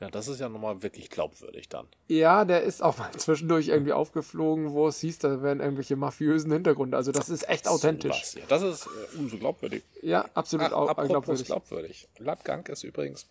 Ja, 0.00 0.10
das 0.10 0.28
ist 0.28 0.40
ja 0.40 0.50
nochmal 0.50 0.82
wirklich 0.82 1.08
glaubwürdig 1.08 1.70
dann. 1.70 1.86
Ja, 2.06 2.44
der 2.44 2.62
ist 2.64 2.82
auch 2.82 2.98
mal 2.98 3.10
zwischendurch 3.16 3.68
irgendwie 3.68 3.94
aufgeflogen, 3.94 4.72
wo 4.72 4.88
es 4.88 4.98
hieß, 5.00 5.18
da 5.20 5.42
wären 5.42 5.60
irgendwelche 5.60 5.96
mafiösen 5.96 6.52
Hintergründe. 6.52 6.96
Also 6.98 7.12
das 7.12 7.30
ist 7.30 7.48
echt 7.48 7.66
authentisch. 7.66 8.12
Sowas, 8.24 8.34
ja. 8.34 8.42
Das 8.48 8.62
ist 8.62 8.86
äh, 8.86 9.18
umso 9.18 9.38
glaubwürdig. 9.38 9.82
Ja, 10.02 10.26
absolut 10.34 10.72
au- 10.72 10.88
apropos 10.88 11.08
glaubwürdig. 11.08 11.46
glaubwürdig. 11.46 12.08
Landgang 12.18 12.66
ist 12.66 12.82
übrigens, 12.84 13.26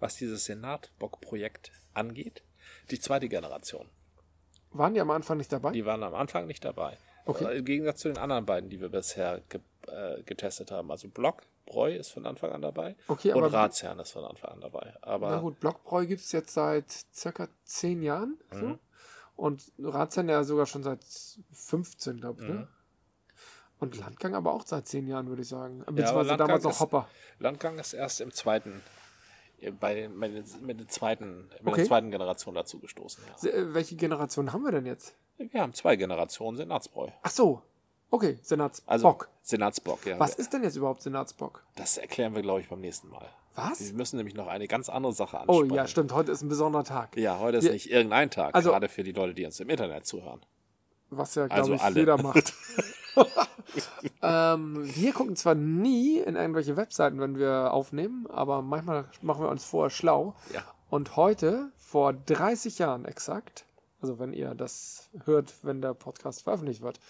was 0.00 0.16
dieses 0.16 0.44
Senatbock-Projekt 0.46 1.70
angeht, 1.94 2.42
die 2.90 3.00
zweite 3.00 3.28
Generation. 3.28 3.88
Waren 4.70 4.94
die 4.94 5.00
am 5.00 5.10
Anfang 5.10 5.38
nicht 5.38 5.52
dabei? 5.52 5.72
Die 5.72 5.86
waren 5.86 6.02
am 6.02 6.14
Anfang 6.14 6.46
nicht 6.46 6.64
dabei. 6.64 6.98
Okay. 7.24 7.44
Äh, 7.44 7.58
Im 7.58 7.64
Gegensatz 7.64 8.00
zu 8.00 8.08
den 8.08 8.18
anderen 8.18 8.46
beiden, 8.46 8.70
die 8.70 8.80
wir 8.80 8.88
bisher 8.88 9.42
ge 9.48 9.60
äh, 9.88 10.22
getestet 10.22 10.70
haben. 10.70 10.90
Also 10.90 11.08
Block, 11.08 11.42
Breu 11.64 11.94
ist 11.94 12.10
von 12.10 12.26
Anfang 12.26 12.52
an 12.52 12.62
dabei. 12.62 12.96
Okay, 13.08 13.32
und 13.32 13.44
Ratsherrn 13.44 13.98
ist 13.98 14.12
von 14.12 14.24
Anfang 14.24 14.52
an 14.52 14.60
dabei. 14.60 14.94
Aber 15.02 15.30
Na 15.30 15.38
gut, 15.38 15.60
Blockbräu 15.60 16.06
gibt 16.06 16.22
es 16.22 16.32
jetzt 16.32 16.54
seit 16.54 16.90
circa 17.12 17.48
zehn 17.64 18.02
Jahren. 18.02 18.38
Mhm. 18.52 18.60
So. 18.60 18.78
Und 19.36 19.72
Ratsherrn 19.78 20.28
ja 20.28 20.42
sogar 20.44 20.66
schon 20.66 20.82
seit 20.82 21.04
15, 21.52 22.20
glaube 22.20 22.42
ich. 22.42 22.48
Mhm. 22.48 22.54
Ne? 22.54 22.68
Und 23.78 23.98
Landgang 23.98 24.34
aber 24.34 24.54
auch 24.54 24.64
seit 24.66 24.86
zehn 24.86 25.06
Jahren, 25.06 25.28
würde 25.28 25.42
ich 25.42 25.48
sagen. 25.48 25.80
Beziehungsweise 25.80 26.28
Landgang 26.28 26.38
damals 26.38 26.64
noch 26.64 26.80
Hopper. 26.80 27.08
Landgang 27.38 27.78
ist 27.78 27.92
erst 27.92 28.20
im 28.20 28.32
zweiten, 28.32 28.82
bei 29.80 29.94
den, 29.94 30.18
mit, 30.18 30.34
den 30.34 30.88
zweiten, 30.88 31.48
mit 31.60 31.66
Okay. 31.66 31.76
der 31.76 31.84
zweiten 31.86 32.10
Generation 32.10 32.54
dazu 32.54 32.78
gestoßen. 32.78 33.22
Ja. 33.42 33.48
Äh, 33.50 33.74
Welche 33.74 33.96
Generation 33.96 34.52
haben 34.52 34.62
wir 34.64 34.72
denn 34.72 34.86
jetzt? 34.86 35.14
Wir 35.38 35.60
haben 35.60 35.74
zwei 35.74 35.96
Generationen 35.96 36.56
Senatsbräu. 36.56 37.08
Ach 37.22 37.30
so. 37.30 37.62
Okay, 38.10 38.38
Senatsbock. 38.42 38.88
Also 38.90 39.16
Senatsbock, 39.42 40.06
ja. 40.06 40.18
Was 40.20 40.34
ist 40.36 40.52
denn 40.52 40.62
jetzt 40.62 40.76
überhaupt 40.76 41.02
Senatsbock? 41.02 41.62
Das 41.74 41.96
erklären 41.98 42.34
wir, 42.34 42.42
glaube 42.42 42.60
ich, 42.60 42.68
beim 42.68 42.80
nächsten 42.80 43.08
Mal. 43.08 43.28
Was? 43.56 43.80
Wir 43.84 43.92
müssen 43.94 44.16
nämlich 44.16 44.34
noch 44.34 44.46
eine 44.46 44.68
ganz 44.68 44.88
andere 44.88 45.12
Sache 45.12 45.36
Oh 45.48 45.58
ansprechen. 45.60 45.74
ja, 45.74 45.86
stimmt. 45.88 46.12
Heute 46.12 46.30
ist 46.30 46.42
ein 46.42 46.48
besonderer 46.48 46.84
Tag. 46.84 47.16
Ja, 47.16 47.38
heute 47.38 47.58
ist 47.58 47.64
Wir- 47.64 47.72
nicht 47.72 47.90
irgendein 47.90 48.30
Tag, 48.30 48.54
Also- 48.54 48.70
gerade 48.70 48.88
für 48.88 49.02
die 49.02 49.12
Leute, 49.12 49.34
die 49.34 49.44
uns 49.44 49.58
im 49.60 49.68
Internet 49.70 50.06
zuhören. 50.06 50.40
Was 51.10 51.34
ja, 51.36 51.46
glaube 51.46 51.60
Also 51.62 51.74
ich, 51.74 51.80
alle. 51.82 51.98
jeder 52.00 52.20
macht. 52.22 52.52
ähm, 54.22 54.82
wir 54.94 55.12
gucken 55.12 55.36
zwar 55.36 55.54
nie 55.54 56.18
in 56.18 56.36
irgendwelche 56.36 56.76
Webseiten, 56.76 57.20
wenn 57.20 57.38
wir 57.38 57.72
aufnehmen, 57.72 58.26
aber 58.28 58.62
manchmal 58.62 59.06
machen 59.22 59.42
wir 59.42 59.48
uns 59.48 59.64
vorher 59.64 59.90
schlau. 59.90 60.34
Ja. 60.52 60.62
Und 60.88 61.16
heute, 61.16 61.70
vor 61.76 62.12
30 62.12 62.78
Jahren 62.78 63.04
exakt, 63.04 63.64
also 64.00 64.18
wenn 64.18 64.32
ihr 64.32 64.54
das 64.54 65.10
hört, 65.24 65.54
wenn 65.62 65.80
der 65.80 65.94
Podcast 65.94 66.42
veröffentlicht 66.42 66.82
wird, 66.82 67.00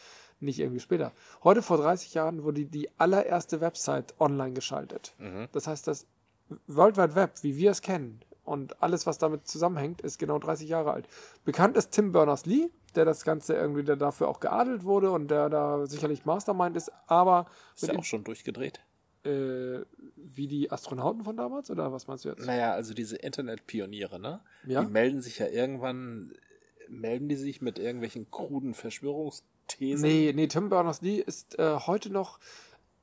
nicht 0.41 0.59
irgendwie 0.59 0.81
später. 0.81 1.13
Heute 1.45 1.63
vor 1.63 1.79
30 1.79 2.15
Jahren 2.15 2.45
wurde 2.45 2.65
die 2.65 2.89
allererste 2.99 3.61
Website 3.61 4.15
online 4.21 4.53
geschaltet. 4.53 5.15
Das 5.53 5.67
heißt, 5.67 5.87
das 5.87 6.07
World 6.67 6.97
Wide 6.97 7.15
Web, 7.15 7.43
wie 7.43 7.57
wir 7.57 7.71
es 7.71 7.83
kennen 7.83 8.21
und 8.45 8.83
alles, 8.83 9.07
was 9.07 9.19
damit 9.19 9.47
zusammenhängt, 9.47 10.01
ist 10.01 10.19
genau 10.19 10.39
30 10.39 10.69
Jahre 10.69 10.93
alt. 10.93 11.09
Bekannt 11.45 11.77
ist 11.77 11.91
Tim 11.91 12.13
Berners-Lee, 12.13 12.69
der 12.97 13.05
das 13.05 13.25
Ganze 13.25 13.55
irgendwie 13.55 13.85
der 13.85 13.97
dafür 13.97 14.29
auch 14.29 14.41
geadelt 14.41 14.85
wurde 14.85 15.11
und 15.11 15.31
der 15.31 15.49
da 15.49 15.87
sicherlich 15.87 16.25
Mastermind 16.25 16.76
ist, 16.76 16.91
aber 17.07 17.47
Ist 17.75 17.88
ja 17.88 17.97
auch 17.99 18.05
schon 18.05 18.25
durchgedreht. 18.25 18.81
äh, 19.25 19.81
wie 20.17 20.49
die 20.49 20.71
Astronauten 20.73 21.23
von 21.23 21.37
damals 21.37 21.71
oder 21.71 21.93
was 21.93 22.07
meinst 22.07 22.25
du 22.25 22.31
jetzt? 22.31 22.47
Naja, 22.47 22.73
also 22.73 22.95
diese 22.95 23.17
Internetpioniere, 23.17 24.19
ne? 24.21 24.41
Ja. 24.67 24.83
Die 24.83 24.91
melden 24.91 25.21
sich 25.21 25.38
ja 25.38 25.47
irgendwann, 25.47 26.33
melden 26.88 27.29
die 27.29 27.37
sich 27.37 27.61
mit 27.62 27.79
irgendwelchen 27.79 28.31
kruden 28.31 28.75
Verschwörungsthesen? 28.75 30.09
Nee, 30.09 30.33
nee, 30.35 30.47
Tim 30.49 30.69
Berners-Lee 30.69 31.21
ist 31.21 31.59
äh, 31.59 31.79
heute 31.87 32.11
noch 32.11 32.38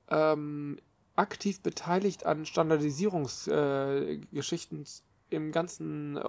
ähm, 0.10 0.80
aktiv 1.16 1.62
beteiligt 1.62 2.26
an 2.26 2.46
Standardisierungsgeschichten 2.46 4.84
äh, 4.84 5.36
im 5.36 5.52
ganzen 5.52 6.20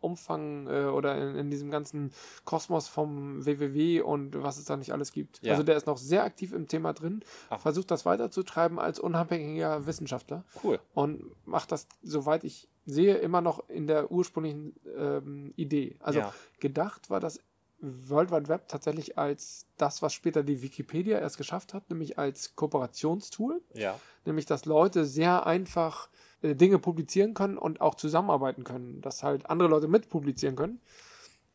Umfang 0.00 0.66
äh, 0.66 0.84
oder 0.86 1.16
in, 1.16 1.36
in 1.36 1.50
diesem 1.50 1.70
ganzen 1.70 2.12
Kosmos 2.44 2.88
vom 2.88 3.44
WWW 3.44 4.00
und 4.00 4.42
was 4.42 4.58
es 4.58 4.64
da 4.64 4.76
nicht 4.76 4.92
alles 4.92 5.12
gibt. 5.12 5.42
Ja. 5.42 5.52
Also 5.52 5.62
der 5.62 5.76
ist 5.76 5.86
noch 5.86 5.98
sehr 5.98 6.24
aktiv 6.24 6.52
im 6.52 6.68
Thema 6.68 6.92
drin, 6.92 7.22
Ach. 7.50 7.60
versucht 7.60 7.90
das 7.90 8.06
weiterzutreiben 8.06 8.78
als 8.78 8.98
unabhängiger 8.98 9.86
Wissenschaftler 9.86 10.44
Cool. 10.62 10.80
und 10.94 11.24
macht 11.46 11.72
das, 11.72 11.86
soweit 12.02 12.44
ich 12.44 12.68
sehe, 12.86 13.16
immer 13.16 13.40
noch 13.40 13.68
in 13.68 13.86
der 13.86 14.10
ursprünglichen 14.10 14.74
ähm, 14.96 15.52
Idee. 15.56 15.96
Also 16.00 16.20
Ja. 16.20 16.34
gedacht 16.60 17.10
war 17.10 17.20
das 17.20 17.38
World 17.82 18.30
Wide 18.30 18.48
Web 18.48 18.68
tatsächlich 18.68 19.16
als 19.16 19.66
das, 19.78 20.02
was 20.02 20.12
später 20.12 20.42
die 20.42 20.60
Wikipedia 20.60 21.18
erst 21.18 21.38
geschafft 21.38 21.72
hat, 21.72 21.88
nämlich 21.88 22.18
als 22.18 22.54
Kooperationstool, 22.54 23.62
Ja. 23.74 23.98
nämlich 24.26 24.44
dass 24.46 24.64
Leute 24.66 25.04
sehr 25.06 25.46
einfach 25.46 26.10
äh, 26.42 26.54
Dinge 26.54 26.78
publizieren 26.78 27.34
können 27.34 27.58
und 27.58 27.80
auch 27.80 27.94
zusammenarbeiten 27.94 28.64
können, 28.64 29.00
dass 29.00 29.22
halt 29.22 29.48
andere 29.48 29.68
Leute 29.68 29.88
mitpublizieren 29.88 30.56
können. 30.56 30.80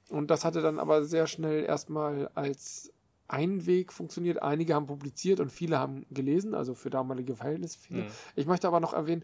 Und 0.09 0.29
das 0.29 0.45
hatte 0.45 0.61
dann 0.61 0.79
aber 0.79 1.03
sehr 1.03 1.27
schnell 1.27 1.63
erstmal 1.63 2.29
als 2.35 2.91
Einweg 3.27 3.91
funktioniert. 3.91 4.41
Einige 4.41 4.75
haben 4.75 4.85
publiziert 4.85 5.39
und 5.39 5.51
viele 5.51 5.79
haben 5.79 6.05
gelesen, 6.11 6.53
also 6.53 6.75
für 6.75 6.89
damalige 6.89 7.35
Verhältnisse 7.35 7.79
viele. 7.79 8.03
Mhm. 8.03 8.07
Ich 8.35 8.45
möchte 8.45 8.67
aber 8.67 8.79
noch 8.79 8.93
erwähnen, 8.93 9.23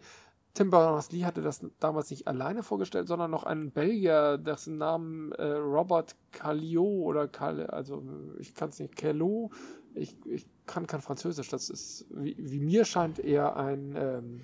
Tim 0.54 0.70
Berners-Lee 0.70 1.24
hatte 1.24 1.40
das 1.40 1.64
damals 1.80 2.10
nicht 2.10 2.28
alleine 2.28 2.62
vorgestellt, 2.62 3.08
sondern 3.08 3.30
noch 3.30 3.44
einen 3.44 3.70
Belgier, 3.70 4.36
dessen 4.36 4.76
Namen 4.76 5.32
äh, 5.32 5.44
Robert 5.44 6.14
Callio 6.30 6.84
oder 6.84 7.26
Cal, 7.26 7.66
also 7.68 8.02
ich 8.38 8.54
kann 8.54 8.68
es 8.68 8.78
nicht, 8.78 8.94
Callo, 8.94 9.50
ich, 9.94 10.14
ich 10.26 10.46
kann 10.66 10.86
kein 10.86 11.00
Französisch, 11.00 11.48
das 11.48 11.70
ist, 11.70 12.06
wie, 12.10 12.36
wie 12.38 12.60
mir 12.60 12.84
scheint, 12.84 13.18
eher 13.18 13.56
ein 13.56 13.94
ähm, 13.96 14.40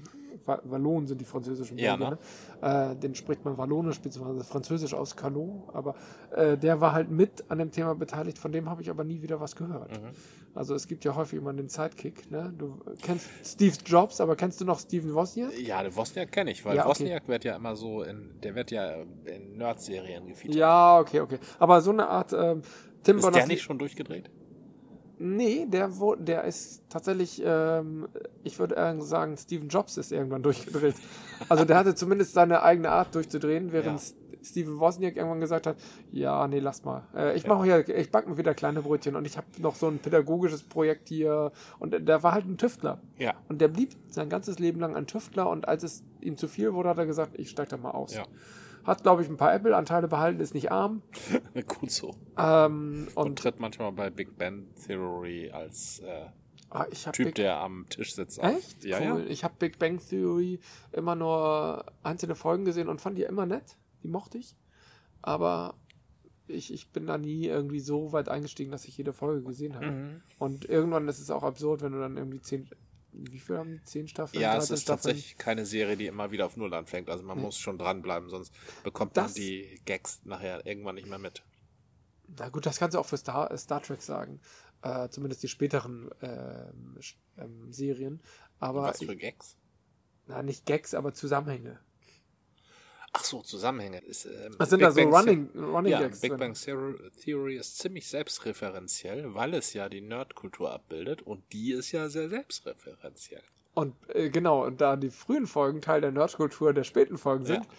Wa- 0.49 0.61
Wallon 0.65 1.07
sind 1.07 1.21
die 1.21 1.25
französischen 1.25 1.79
Ja, 1.79 1.95
Belgier, 1.97 2.19
ne? 2.63 2.93
äh, 2.93 2.97
den 2.97 3.15
spricht 3.15 3.45
man 3.45 3.57
Wallonisch 3.59 4.01
bzw. 4.01 4.43
Französisch 4.43 4.95
aus, 4.95 5.15
Callot, 5.15 5.69
aber 5.73 5.95
äh, 6.33 6.57
der 6.59 6.81
war 6.81 6.93
halt 6.93 7.11
mit 7.11 7.45
an 7.51 7.59
dem 7.59 7.71
Thema 7.71 7.95
beteiligt, 7.95 8.39
von 8.39 8.51
dem 8.51 8.69
habe 8.69 8.83
ich 8.83 8.91
aber 8.91 9.05
nie 9.05 9.23
wieder 9.23 9.39
was 9.41 9.55
gehört. 9.55 9.93
Mhm. 9.93 10.09
Also 10.55 10.75
es 10.75 10.89
gibt 10.89 11.05
ja 11.05 11.15
häufig 11.15 11.39
immer 11.39 11.53
den 11.53 11.69
Sidekick, 11.69 12.31
ne? 12.33 12.53
Du 12.59 12.81
kennst 13.03 13.29
Steve 13.45 13.77
Jobs, 13.87 14.21
aber 14.21 14.35
kennst 14.35 14.61
du 14.61 14.65
noch 14.65 14.81
Steven 14.81 15.15
Wozniak? 15.15 15.57
Ja, 15.61 15.83
den 15.83 15.95
Wozniak 15.95 16.33
kenne 16.33 16.51
ich, 16.51 16.65
weil 16.65 16.75
Ja, 16.75 16.83
okay. 16.83 16.91
Wozniak 17.05 17.29
wird 17.29 17.45
ja 17.45 17.55
immer 17.55 17.77
so 17.77 18.03
in, 18.03 18.41
der 18.43 18.55
wird 18.57 18.71
ja 18.73 19.03
in 19.27 19.57
Nerd-Serien 19.59 20.27
gefeatured. 20.27 20.57
Ja, 20.59 20.99
okay, 20.99 21.21
okay. 21.21 21.39
Aber 21.61 21.81
so 21.83 21.91
eine 21.93 22.09
Art 22.09 22.33
ähm, 22.33 22.63
Tim 23.05 23.17
Ist 23.19 23.25
der 23.25 23.31
Berners-Lee- 23.31 23.55
nicht 23.55 23.63
schon 23.63 23.79
durchgedreht? 23.79 24.31
Nee, 25.19 25.67
der, 25.69 25.99
wo, 25.99 26.15
der 26.15 26.45
ist 26.45 26.83
tatsächlich, 26.89 27.43
ähm, 27.45 28.09
ich 28.45 28.59
würde 28.59 28.97
sagen, 29.01 29.37
Steven 29.37 29.69
Jobs 29.69 29.97
ist 29.97 30.13
irgendwann 30.13 30.43
durchgedreht. 30.45 30.95
Also 31.49 31.65
der 31.65 31.77
hatte 31.77 31.95
zumindest 31.95 32.35
seine 32.35 32.63
eigene 32.63 32.91
Art 32.91 33.15
durchzudrehen, 33.15 33.73
während 33.73 34.01
Ja. 34.01 34.15
Steven 34.41 34.79
Wozniak 34.79 35.17
irgendwann 35.17 35.41
gesagt 35.41 35.67
hat, 35.67 35.77
ja, 36.13 36.47
nee, 36.47 36.61
lass 36.61 36.85
mal. 36.85 37.03
Äh, 37.15 37.37
ich 37.37 37.47
mache 37.47 37.65
hier, 37.65 37.89
ich 37.89 38.11
backe 38.13 38.31
mir 38.31 38.39
wieder 38.39 38.55
kleine 38.55 38.83
Brötchen 38.83 39.17
und 39.17 39.27
ich 39.27 39.37
habe 39.37 39.47
noch 39.59 39.75
so 39.75 39.89
ein 39.89 39.99
pädagogisches 39.99 40.63
Projekt 40.63 41.09
hier. 41.09 41.51
Und 41.81 42.09
der 42.09 42.23
war 42.23 42.33
halt 42.33 42.47
ein 42.47 42.57
Tüftler. 42.57 43.01
Ja. 43.19 43.35
Und 43.49 43.61
der 43.61 43.69
blieb 43.69 43.97
sein 44.09 44.29
ganzes 44.29 44.61
Leben 44.61 44.79
lang 44.81 44.95
ein 44.95 45.07
Tüftler 45.09 45.51
und 45.51 45.67
als 45.67 45.83
es 45.83 46.05
ihm 46.21 46.37
zu 46.37 46.47
viel 46.47 46.73
wurde, 46.73 46.89
hat 46.91 46.99
er 46.99 47.07
gesagt, 47.07 47.33
ich 47.39 47.51
steig 47.51 47.69
da 47.69 47.77
mal 47.77 47.91
aus. 47.91 48.15
Ja. 48.15 48.25
Hat, 48.89 49.03
glaube 49.03 49.23
ich, 49.23 49.29
ein 49.29 49.37
paar 49.37 49.53
Apple-Anteile 49.53 50.09
behalten, 50.09 50.41
ist 50.41 50.55
nicht 50.55 50.73
arm. 50.73 51.03
Gut 51.67 51.91
so. 51.91 52.15
Ähm, 52.39 53.07
Und, 53.15 53.27
und 53.27 53.39
tritt 53.39 53.61
manchmal 53.61 53.93
bei 53.93 54.09
Big 54.09 54.39
Bang 54.39 54.67
Theory 54.87 55.51
als 55.51 55.99
äh, 56.01 56.25
ah, 56.71 56.85
Typ, 57.13 57.35
der 57.35 57.61
am 57.61 57.87
Tisch 57.91 58.15
sitzt. 58.15 58.43
Echt? 58.43 58.85
Ja, 58.85 58.99
cool. 58.99 59.21
ja. 59.21 59.27
Ich 59.27 59.45
habe 59.45 59.55
Big 59.59 59.79
Bang 59.79 59.99
Theory 59.99 60.61
immer 60.93 61.15
nur 61.15 61.85
einzelne 62.03 62.35
Folgen 62.35 62.65
gesehen 62.65 62.89
und 62.89 63.03
fand 63.03 63.19
die 63.19 63.25
immer 63.25 63.45
nett. 63.45 63.77
Die 64.03 64.09
mochte 64.09 64.39
ich. 64.39 64.57
Aber 65.21 65.75
ich, 66.47 66.73
ich 66.73 66.91
bin 66.91 67.07
da 67.07 67.19
nie 67.19 67.45
irgendwie 67.45 67.81
so 67.81 68.13
weit 68.13 68.31
eingestiegen, 68.31 68.73
dass 68.73 68.87
ich 68.87 68.97
jede 68.97 69.13
Folge 69.13 69.43
gesehen 69.43 69.75
habe. 69.75 69.91
Mhm. 69.91 70.23
Und 70.39 70.65
irgendwann 70.65 71.09
ist 71.09 71.19
es 71.19 71.31
auch 71.31 71.43
absurd, 71.43 71.83
wenn 71.83 71.93
du 71.93 72.01
dann 72.01 72.17
irgendwie 72.17 72.41
zehn. 72.41 72.71
Wie 73.19 73.39
viel 73.41 73.59
haben 73.59 73.73
die? 73.73 73.83
Zehn 73.85 74.07
Staffeln? 74.09 74.41
Ja, 74.41 74.53
es 74.57 74.69
13 74.69 74.75
ist 74.75 74.83
Staffeln? 74.83 75.03
tatsächlich 75.15 75.39
keine 75.39 75.67
Serie, 75.67 75.97
die 75.97 76.07
immer 76.07 76.31
wieder 76.31 76.47
auf 76.47 76.57
Null 76.57 76.73
anfängt. 76.73 77.11
Also 77.11 77.25
man 77.25 77.41
muss 77.41 77.59
schon 77.59 77.77
dranbleiben, 77.79 78.29
sonst 78.31 78.53
bekommt 78.85 79.17
Das- 79.17 79.33
man 79.33 79.35
die 79.35 79.81
Gags 79.85 80.21
nachher 80.25 80.65
irgendwann 80.67 80.95
nicht 80.95 81.09
mehr 81.09 81.19
mit. 81.19 81.43
Na 82.37 82.49
gut, 82.49 82.65
das 82.67 82.79
kannst 82.79 82.95
du 82.95 82.99
auch 83.01 83.07
für 83.07 83.17
Star, 83.17 83.57
Star 83.57 83.83
Trek 83.83 84.03
sagen. 84.03 84.41
Äh, 84.83 85.09
zumindest 85.09 85.43
die 85.43 85.49
späteren 85.49 86.09
Sch- 87.01 87.17
ähm, 87.37 87.73
Serien. 87.73 88.21
Aber 88.61 88.83
Was 88.83 88.99
für 88.99 89.17
Gags? 89.17 89.57
na, 90.27 90.43
nicht 90.43 90.67
Gags, 90.67 90.95
aber 90.95 91.15
Zusammenhänge. 91.15 91.81
Ach 93.13 93.25
so, 93.25 93.41
Zusammenhänge. 93.43 93.99
Ist, 94.01 94.27
ähm, 94.27 94.55
Was 94.59 94.71
sind 94.71 94.79
Big 94.81 94.89
da 94.89 94.93
so 94.93 95.01
Bang 95.01 95.15
Running, 95.15 95.51
The- 95.55 95.59
Running 95.61 95.93
ja, 95.93 96.01
Gags? 96.01 96.21
Big 96.21 96.31
drin? 96.31 96.39
Bang 96.41 96.53
Theor- 96.55 97.11
Theory 97.23 97.57
ist 97.57 97.79
ziemlich 97.79 98.07
selbstreferenziell, 98.07 99.35
weil 99.35 99.55
es 99.55 99.73
ja 99.73 99.89
die 99.89 100.01
Nerdkultur 100.01 100.71
abbildet 100.73 101.23
und 101.23 101.43
die 101.53 101.73
ist 101.73 101.93
ja 101.93 102.09
sehr 102.09 102.29
selbstreferenziell. 102.29 103.43
Und 103.75 103.95
äh, 104.15 104.29
genau, 104.31 104.65
und 104.65 104.81
da 104.81 104.97
die 104.97 105.11
frühen 105.11 105.47
Folgen 105.47 105.81
Teil 105.81 106.01
der 106.01 106.11
Nerdkultur 106.13 106.73
der 106.73 106.85
späten 106.85 107.17
Folgen 107.17 107.45
sind, 107.45 107.65
Ja. 107.65 107.71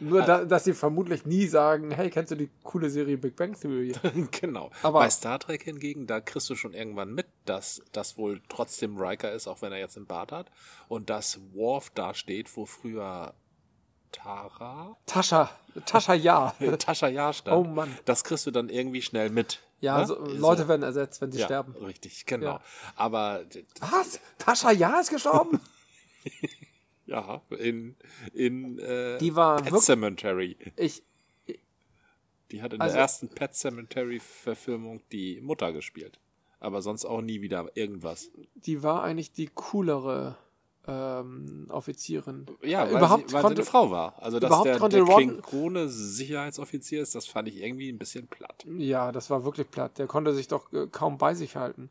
nur 0.00 0.22
da, 0.22 0.44
dass 0.44 0.64
sie 0.64 0.74
vermutlich 0.74 1.24
nie 1.26 1.46
sagen, 1.46 1.90
hey, 1.90 2.10
kennst 2.10 2.30
du 2.30 2.36
die 2.36 2.50
coole 2.62 2.90
Serie 2.90 3.16
Big 3.18 3.36
Bang 3.36 3.58
Theory? 3.58 3.92
genau. 4.30 4.70
Aber- 4.82 5.00
Bei 5.00 5.10
Star 5.10 5.38
Trek 5.38 5.62
hingegen, 5.64 6.06
da 6.06 6.20
kriegst 6.20 6.48
du 6.50 6.54
schon 6.54 6.74
irgendwann 6.74 7.12
mit, 7.12 7.26
dass 7.44 7.82
das 7.92 8.18
wohl 8.18 8.40
trotzdem 8.48 8.98
Riker 8.98 9.32
ist, 9.32 9.48
auch 9.48 9.62
wenn 9.62 9.72
er 9.72 9.78
jetzt 9.78 9.96
einen 9.96 10.06
Bart 10.06 10.30
hat. 10.30 10.50
Und 10.88 11.10
dass 11.10 11.40
Worf 11.54 11.90
da 11.94 12.14
steht, 12.14 12.54
wo 12.56 12.66
früher 12.66 13.34
Tara, 14.12 14.96
Tascha, 15.06 15.50
Tascha 15.86 16.14
ja. 16.14 16.54
Tascha 16.78 17.08
Ja 17.08 17.32
stand. 17.32 17.56
Oh 17.56 17.64
Mann. 17.68 17.96
Das 18.04 18.24
kriegst 18.24 18.46
du 18.46 18.50
dann 18.50 18.68
irgendwie 18.68 19.02
schnell 19.02 19.30
mit. 19.30 19.60
Ja, 19.80 20.00
ne? 20.00 20.06
so, 20.06 20.18
Leute 20.24 20.68
werden 20.68 20.82
ersetzt, 20.82 21.20
wenn 21.20 21.32
sie 21.32 21.38
ja, 21.40 21.46
sterben. 21.46 21.74
Richtig, 21.76 22.26
genau. 22.26 22.46
Ja. 22.46 22.60
Aber 22.96 23.44
Was? 23.80 24.20
Tascha 24.38 24.72
ja 24.72 25.00
ist 25.00 25.10
gestorben? 25.10 25.60
ja, 27.06 27.40
in, 27.58 27.96
in 28.34 28.78
äh, 28.78 29.18
Die 29.18 29.34
war 29.34 29.62
Pet 29.62 29.80
Cemetery. 29.80 30.56
ich, 30.76 31.02
Die 32.50 32.62
hat 32.62 32.72
in 32.74 32.80
Also- 32.80 32.94
der 32.94 33.02
ersten 33.02 33.28
Pet 33.28 33.54
Cemetery-Verfilmung 33.54 35.02
die 35.12 35.40
Mutter 35.40 35.72
gespielt. 35.72 36.18
Aber 36.58 36.82
sonst 36.82 37.06
auch 37.06 37.22
nie 37.22 37.40
wieder 37.40 37.70
irgendwas. 37.74 38.30
Die 38.54 38.82
war 38.82 39.02
eigentlich 39.02 39.32
die 39.32 39.46
coolere 39.46 40.36
ähm, 40.90 41.66
Offizierin. 41.70 42.46
Ja, 42.62 42.84
Äh, 42.84 42.92
weil, 42.92 42.98
überhaupt 42.98 43.28
sie, 43.28 43.34
weil 43.34 43.42
konnte, 43.42 43.62
sie 43.62 43.68
eine 43.68 43.70
Frau 43.70 43.90
war. 43.90 44.14
Also, 44.22 44.38
dass 44.40 44.48
überhaupt 44.48 44.66
der, 44.66 44.88
der 44.88 45.02
Ron- 45.02 45.42
Klingone 45.42 45.88
Sicherheitsoffizier 45.88 47.02
ist, 47.02 47.14
das 47.14 47.26
fand 47.26 47.48
ich 47.48 47.56
irgendwie 47.62 47.90
ein 47.90 47.98
bisschen 47.98 48.26
platt. 48.26 48.66
Ja, 48.76 49.12
das 49.12 49.30
war 49.30 49.44
wirklich 49.44 49.70
platt. 49.70 49.98
Der 49.98 50.06
konnte 50.06 50.34
sich 50.34 50.48
doch 50.48 50.72
äh, 50.72 50.86
kaum 50.90 51.18
bei 51.18 51.34
sich 51.34 51.56
halten. 51.56 51.90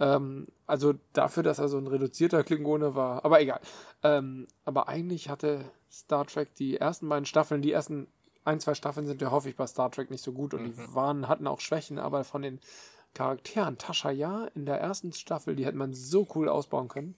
Ähm, 0.00 0.46
also 0.66 0.94
dafür, 1.12 1.42
dass 1.42 1.58
er 1.58 1.68
so 1.68 1.78
ein 1.78 1.86
reduzierter 1.86 2.42
Klingone 2.44 2.94
war. 2.94 3.24
Aber 3.24 3.40
egal. 3.40 3.60
Ähm, 4.02 4.46
aber 4.64 4.88
eigentlich 4.88 5.28
hatte 5.28 5.64
Star 5.90 6.26
Trek 6.26 6.54
die 6.56 6.76
ersten 6.76 7.08
beiden 7.08 7.26
Staffeln, 7.26 7.62
die 7.62 7.72
ersten 7.72 8.08
ein, 8.44 8.60
zwei 8.60 8.74
Staffeln 8.74 9.06
sind 9.06 9.22
ja 9.22 9.30
häufig 9.30 9.56
bei 9.56 9.66
Star 9.66 9.90
Trek 9.90 10.10
nicht 10.10 10.22
so 10.22 10.32
gut 10.32 10.52
und 10.52 10.64
die 10.64 10.94
waren, 10.94 11.28
hatten 11.28 11.46
auch 11.46 11.60
Schwächen, 11.60 11.98
aber 11.98 12.24
von 12.24 12.42
den 12.42 12.60
Charakteren, 13.14 13.78
Tascha 13.78 14.10
ja, 14.10 14.46
in 14.56 14.66
der 14.66 14.80
ersten 14.80 15.12
Staffel, 15.12 15.54
die 15.56 15.64
hätte 15.64 15.78
man 15.78 15.94
so 15.94 16.26
cool 16.34 16.48
ausbauen 16.48 16.88
können. 16.88 17.14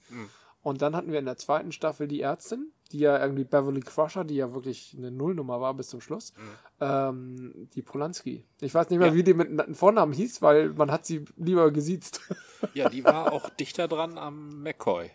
Und 0.66 0.82
dann 0.82 0.96
hatten 0.96 1.12
wir 1.12 1.20
in 1.20 1.26
der 1.26 1.36
zweiten 1.36 1.70
Staffel 1.70 2.08
die 2.08 2.20
Ärztin, 2.22 2.72
die 2.90 2.98
ja 2.98 3.22
irgendwie 3.22 3.44
Beverly 3.44 3.78
Crusher, 3.78 4.24
die 4.24 4.34
ja 4.34 4.52
wirklich 4.52 4.96
eine 4.98 5.12
Nullnummer 5.12 5.60
war 5.60 5.74
bis 5.74 5.90
zum 5.90 6.00
Schluss. 6.00 6.32
Ähm, 6.80 7.68
die 7.76 7.82
Polanski. 7.82 8.44
Ich 8.60 8.74
weiß 8.74 8.90
nicht 8.90 8.98
mehr, 8.98 9.08
Ja. 9.08 9.14
wie 9.14 9.22
die 9.22 9.34
mit 9.34 9.52
Na- 9.52 9.66
Vornamen 9.72 10.12
hieß, 10.12 10.42
weil 10.42 10.70
man 10.70 10.90
hat 10.90 11.06
sie 11.06 11.24
lieber 11.36 11.70
gesiezt. 11.70 12.20
Ja, 12.74 12.88
die 12.88 13.04
war 13.04 13.32
auch 13.32 13.48
dichter 13.50 13.86
dran 13.86 14.18
am 14.18 14.62
McCoy. 14.64 15.08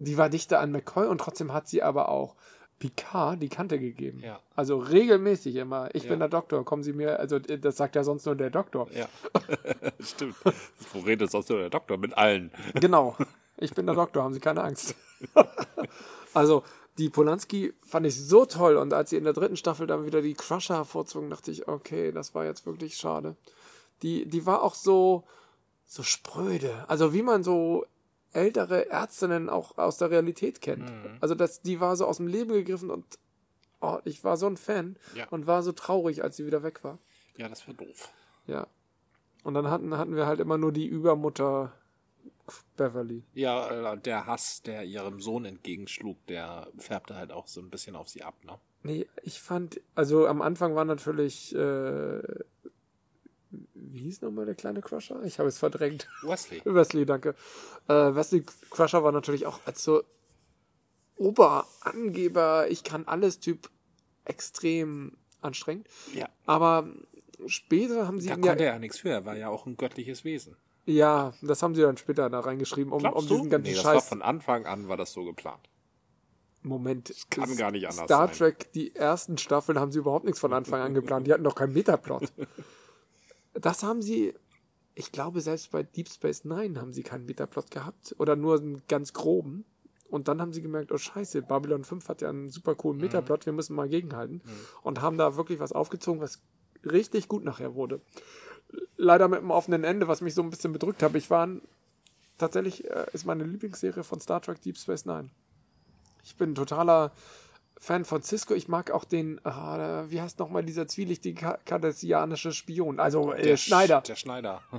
Die 0.00 0.18
war 0.18 0.28
dichter 0.28 0.60
an 0.60 0.70
McCoy 0.70 1.06
und 1.08 1.18
trotzdem 1.18 1.54
hat 1.54 1.66
sie 1.66 1.82
aber 1.82 2.10
auch 2.10 2.36
Picard 2.78 3.42
die 3.42 3.48
Kante 3.48 3.78
gegeben. 3.78 4.20
Ja. 4.20 4.40
Also 4.54 4.76
regelmäßig 4.76 5.56
immer. 5.56 5.94
Ich 5.94 6.04
Ja. 6.04 6.10
bin 6.10 6.18
der 6.18 6.28
Doktor, 6.28 6.62
kommen 6.66 6.82
Sie 6.82 6.92
mir, 6.92 7.18
also 7.18 7.36
äh, 7.36 7.58
das 7.58 7.78
sagt 7.78 7.96
ja 7.96 8.04
sonst 8.04 8.26
nur 8.26 8.36
der 8.36 8.50
Doktor. 8.50 8.86
Ja, 8.92 9.06
stimmt. 10.00 10.34
Wo 10.92 11.00
redet 11.00 11.30
sonst 11.30 11.48
nur 11.48 11.58
der 11.58 11.70
Doktor? 11.70 11.96
Mit 11.96 12.16
allen. 12.18 12.50
Genau. 12.74 13.16
Ich 13.60 13.74
bin 13.74 13.86
der 13.86 13.94
Doktor, 13.94 14.22
haben 14.24 14.34
Sie 14.34 14.40
keine 14.40 14.62
Angst. 14.62 14.94
also, 16.34 16.64
die 16.98 17.08
Polanski 17.10 17.72
fand 17.86 18.06
ich 18.06 18.18
so 18.18 18.44
toll 18.46 18.76
und 18.76 18.92
als 18.92 19.10
sie 19.10 19.16
in 19.16 19.24
der 19.24 19.32
dritten 19.32 19.56
Staffel 19.56 19.86
dann 19.86 20.04
wieder 20.06 20.22
die 20.22 20.34
Crusher 20.34 20.76
hervorzogen, 20.76 21.30
dachte 21.30 21.50
ich, 21.50 21.68
okay, 21.68 22.10
das 22.12 22.34
war 22.34 22.44
jetzt 22.44 22.66
wirklich 22.66 22.96
schade. 22.96 23.36
Die, 24.02 24.26
die 24.26 24.46
war 24.46 24.62
auch 24.62 24.74
so, 24.74 25.24
so 25.86 26.02
spröde. 26.02 26.84
Also, 26.88 27.12
wie 27.12 27.22
man 27.22 27.44
so 27.44 27.84
ältere 28.32 28.90
Ärztinnen 28.90 29.48
auch 29.48 29.76
aus 29.78 29.98
der 29.98 30.10
Realität 30.10 30.60
kennt. 30.60 30.90
Also, 31.20 31.34
das, 31.34 31.62
die 31.62 31.80
war 31.80 31.96
so 31.96 32.06
aus 32.06 32.16
dem 32.16 32.26
Leben 32.26 32.52
gegriffen 32.52 32.90
und 32.90 33.04
oh, 33.80 33.98
ich 34.04 34.24
war 34.24 34.36
so 34.36 34.46
ein 34.46 34.56
Fan 34.56 34.96
Ja. 35.14 35.26
und 35.30 35.46
war 35.46 35.62
so 35.62 35.72
traurig, 35.72 36.22
als 36.22 36.36
sie 36.36 36.46
wieder 36.46 36.62
weg 36.62 36.82
war. 36.84 36.98
Ja, 37.36 37.48
das 37.48 37.66
war 37.66 37.74
doof. 37.74 38.10
Ja. 38.46 38.66
Und 39.42 39.54
dann 39.54 39.70
hatten, 39.70 39.96
hatten 39.96 40.16
wir 40.16 40.26
halt 40.26 40.40
immer 40.40 40.58
nur 40.58 40.72
die 40.72 40.86
Übermutter 40.86 41.72
Beverly. 42.76 43.24
Ja, 43.34 43.92
äh, 43.92 43.98
der 43.98 44.26
Hass, 44.26 44.62
der 44.62 44.84
ihrem 44.84 45.20
Sohn 45.20 45.44
entgegenschlug, 45.44 46.24
der 46.26 46.68
färbte 46.78 47.16
halt 47.16 47.32
auch 47.32 47.46
so 47.46 47.60
ein 47.60 47.70
bisschen 47.70 47.96
auf 47.96 48.08
sie 48.08 48.22
ab, 48.22 48.34
ne? 48.44 48.58
Nee, 48.82 49.06
ich 49.22 49.40
fand, 49.40 49.80
also 49.94 50.26
am 50.26 50.40
Anfang 50.40 50.74
war 50.74 50.86
natürlich, 50.86 51.54
äh, 51.54 52.22
wie 53.50 53.98
hieß 53.98 54.22
nochmal 54.22 54.46
der 54.46 54.54
kleine 54.54 54.80
Crusher? 54.80 55.22
Ich 55.24 55.38
habe 55.38 55.48
es 55.48 55.58
verdrängt. 55.58 56.08
Wesley. 56.22 56.62
Wesley, 56.64 57.04
danke. 57.04 57.34
Äh, 57.88 58.14
Wesley 58.14 58.44
Crusher 58.70 59.04
war 59.04 59.12
natürlich 59.12 59.46
auch 59.46 59.60
als 59.66 59.84
so 59.84 60.02
Oberangeber, 61.16 62.70
ich 62.70 62.82
kann 62.82 63.06
alles 63.06 63.40
Typ 63.40 63.68
extrem 64.24 65.18
anstrengend. 65.42 65.86
Ja. 66.14 66.30
Aber 66.46 66.88
später 67.46 68.06
haben 68.06 68.20
sie 68.20 68.28
Da 68.28 68.34
ihn 68.36 68.42
ja, 68.42 68.48
konnte 68.48 68.64
er 68.64 68.72
ja 68.72 68.78
nichts 68.78 69.00
für, 69.00 69.10
er 69.10 69.24
war 69.26 69.36
ja 69.36 69.50
auch 69.50 69.66
ein 69.66 69.76
göttliches 69.76 70.24
Wesen. 70.24 70.56
Ja, 70.90 71.32
das 71.42 71.62
haben 71.62 71.74
sie 71.74 71.82
dann 71.82 71.96
später 71.96 72.28
da 72.30 72.40
reingeschrieben, 72.40 72.92
um, 72.92 73.04
um 73.04 73.26
diesen 73.26 73.50
ganzen 73.50 73.70
nee, 73.70 73.74
das 73.74 73.84
war 73.84 73.94
Scheiß. 73.94 74.08
von 74.08 74.22
Anfang 74.22 74.66
an 74.66 74.88
war 74.88 74.96
das 74.96 75.12
so 75.12 75.24
geplant. 75.24 75.68
Moment. 76.62 77.10
kann 77.30 77.48
das 77.48 77.56
gar 77.56 77.70
nicht 77.70 77.86
anders 77.88 78.04
Star 78.04 78.26
sein. 78.28 78.36
Trek, 78.36 78.72
die 78.72 78.94
ersten 78.94 79.38
Staffeln 79.38 79.78
haben 79.78 79.92
sie 79.92 79.98
überhaupt 79.98 80.24
nichts 80.26 80.40
von 80.40 80.52
Anfang 80.52 80.80
an 80.80 80.92
geplant. 80.94 81.26
Die 81.26 81.32
hatten 81.32 81.44
doch 81.44 81.54
keinen 81.54 81.72
Metaplot. 81.72 82.24
Das 83.52 83.82
haben 83.82 84.00
sie, 84.00 84.32
ich 84.94 85.10
glaube, 85.10 85.40
selbst 85.40 85.72
bei 85.72 85.82
Deep 85.82 86.08
Space 86.08 86.44
Nine 86.44 86.80
haben 86.80 86.92
sie 86.92 87.02
keinen 87.02 87.26
Metaplot 87.26 87.70
gehabt. 87.72 88.14
Oder 88.18 88.36
nur 88.36 88.58
einen 88.60 88.82
ganz 88.86 89.12
groben. 89.12 89.64
Und 90.08 90.28
dann 90.28 90.40
haben 90.40 90.52
sie 90.52 90.62
gemerkt, 90.62 90.92
oh 90.92 90.98
scheiße, 90.98 91.42
Babylon 91.42 91.82
5 91.84 92.08
hat 92.08 92.22
ja 92.22 92.28
einen 92.28 92.48
super 92.48 92.76
coolen 92.76 92.98
Mhm. 92.98 93.04
Metaplot, 93.06 93.46
wir 93.46 93.52
müssen 93.52 93.74
mal 93.74 93.88
gegenhalten. 93.88 94.40
Und 94.82 95.00
haben 95.00 95.18
da 95.18 95.36
wirklich 95.36 95.58
was 95.58 95.72
aufgezogen, 95.72 96.20
was 96.20 96.40
richtig 96.84 97.26
gut 97.26 97.42
nachher 97.44 97.74
wurde. 97.74 98.00
Leider 98.96 99.28
mit 99.28 99.38
einem 99.40 99.50
offenen 99.50 99.84
Ende, 99.84 100.08
was 100.08 100.20
mich 100.20 100.34
so 100.34 100.42
ein 100.42 100.50
bisschen 100.50 100.72
bedrückt 100.72 101.02
hat. 101.02 101.14
Ich 101.14 101.30
war 101.30 101.46
ein, 101.46 101.62
tatsächlich, 102.38 102.88
äh, 102.90 103.06
ist 103.12 103.24
meine 103.26 103.44
Lieblingsserie 103.44 104.04
von 104.04 104.20
Star 104.20 104.40
Trek 104.42 104.60
Deep 104.62 104.76
Space 104.76 105.06
Nine. 105.06 105.30
Ich 106.22 106.36
bin 106.36 106.52
ein 106.52 106.54
totaler 106.54 107.10
Fan 107.78 108.04
von 108.04 108.22
Cisco. 108.22 108.52
Ich 108.52 108.68
mag 108.68 108.90
auch 108.90 109.04
den, 109.04 109.40
ah, 109.46 110.04
wie 110.08 110.20
heißt 110.20 110.38
nochmal 110.38 110.62
dieser 110.62 110.86
zwielichtige 110.86 111.40
ka- 111.40 111.58
kardassianische 111.64 112.52
Spion? 112.52 113.00
Also 113.00 113.32
äh, 113.32 113.42
Der 113.42 113.56
Schneider. 113.56 114.00
Sch- 114.00 114.06
Der 114.06 114.16
Schneider. 114.16 114.60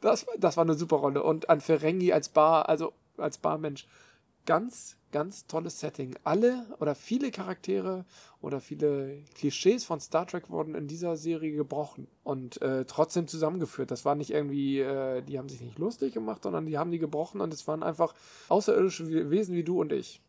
Das, 0.00 0.26
das 0.38 0.56
war 0.56 0.64
eine 0.64 0.74
super 0.74 0.96
Rolle. 0.96 1.22
Und 1.22 1.48
an 1.48 1.60
Ferengi 1.60 2.12
als 2.12 2.28
Bar, 2.28 2.68
also 2.68 2.92
als 3.16 3.38
Barmensch. 3.38 3.86
Ganz, 4.44 4.96
ganz 5.12 5.46
tolles 5.46 5.78
Setting. 5.78 6.16
Alle 6.24 6.66
oder 6.80 6.94
viele 6.94 7.30
Charaktere 7.30 8.04
oder 8.40 8.60
viele 8.60 9.22
Klischees 9.36 9.84
von 9.84 10.00
Star 10.00 10.26
Trek 10.26 10.50
wurden 10.50 10.74
in 10.74 10.88
dieser 10.88 11.16
Serie 11.16 11.52
gebrochen 11.54 12.08
und 12.24 12.60
äh, 12.62 12.84
trotzdem 12.86 13.28
zusammengeführt. 13.28 13.90
Das 13.90 14.04
war 14.04 14.14
nicht 14.16 14.30
irgendwie, 14.30 14.80
äh, 14.80 15.22
die 15.22 15.38
haben 15.38 15.48
sich 15.48 15.60
nicht 15.60 15.78
lustig 15.78 16.14
gemacht, 16.14 16.42
sondern 16.42 16.66
die 16.66 16.78
haben 16.78 16.90
die 16.90 16.98
gebrochen 16.98 17.40
und 17.40 17.54
es 17.54 17.68
waren 17.68 17.82
einfach 17.82 18.14
außerirdische 18.48 19.08
We- 19.10 19.30
Wesen 19.30 19.54
wie 19.54 19.62
du 19.64 19.80
und 19.80 19.92
ich. 19.92 20.20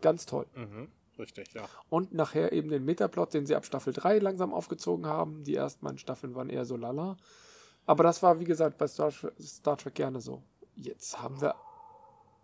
Ganz 0.00 0.24
toll. 0.24 0.46
Mhm. 0.54 0.88
Richtig, 1.18 1.52
ja. 1.52 1.64
Und 1.90 2.14
nachher 2.14 2.52
eben 2.52 2.70
den 2.70 2.84
Metaplot, 2.86 3.34
den 3.34 3.44
sie 3.44 3.54
ab 3.54 3.66
Staffel 3.66 3.92
3 3.92 4.18
langsam 4.18 4.54
aufgezogen 4.54 5.04
haben. 5.06 5.44
Die 5.44 5.54
ersten 5.54 5.84
beiden 5.84 5.98
Staffeln 5.98 6.34
waren 6.34 6.48
eher 6.48 6.64
so 6.64 6.76
lala. 6.76 7.18
Aber 7.84 8.02
das 8.02 8.22
war, 8.22 8.40
wie 8.40 8.44
gesagt, 8.44 8.78
bei 8.78 8.86
Star, 8.86 9.12
Star 9.40 9.76
Trek 9.76 9.94
gerne 9.94 10.20
so. 10.20 10.42
Jetzt 10.74 11.20
haben 11.20 11.40
wir 11.42 11.54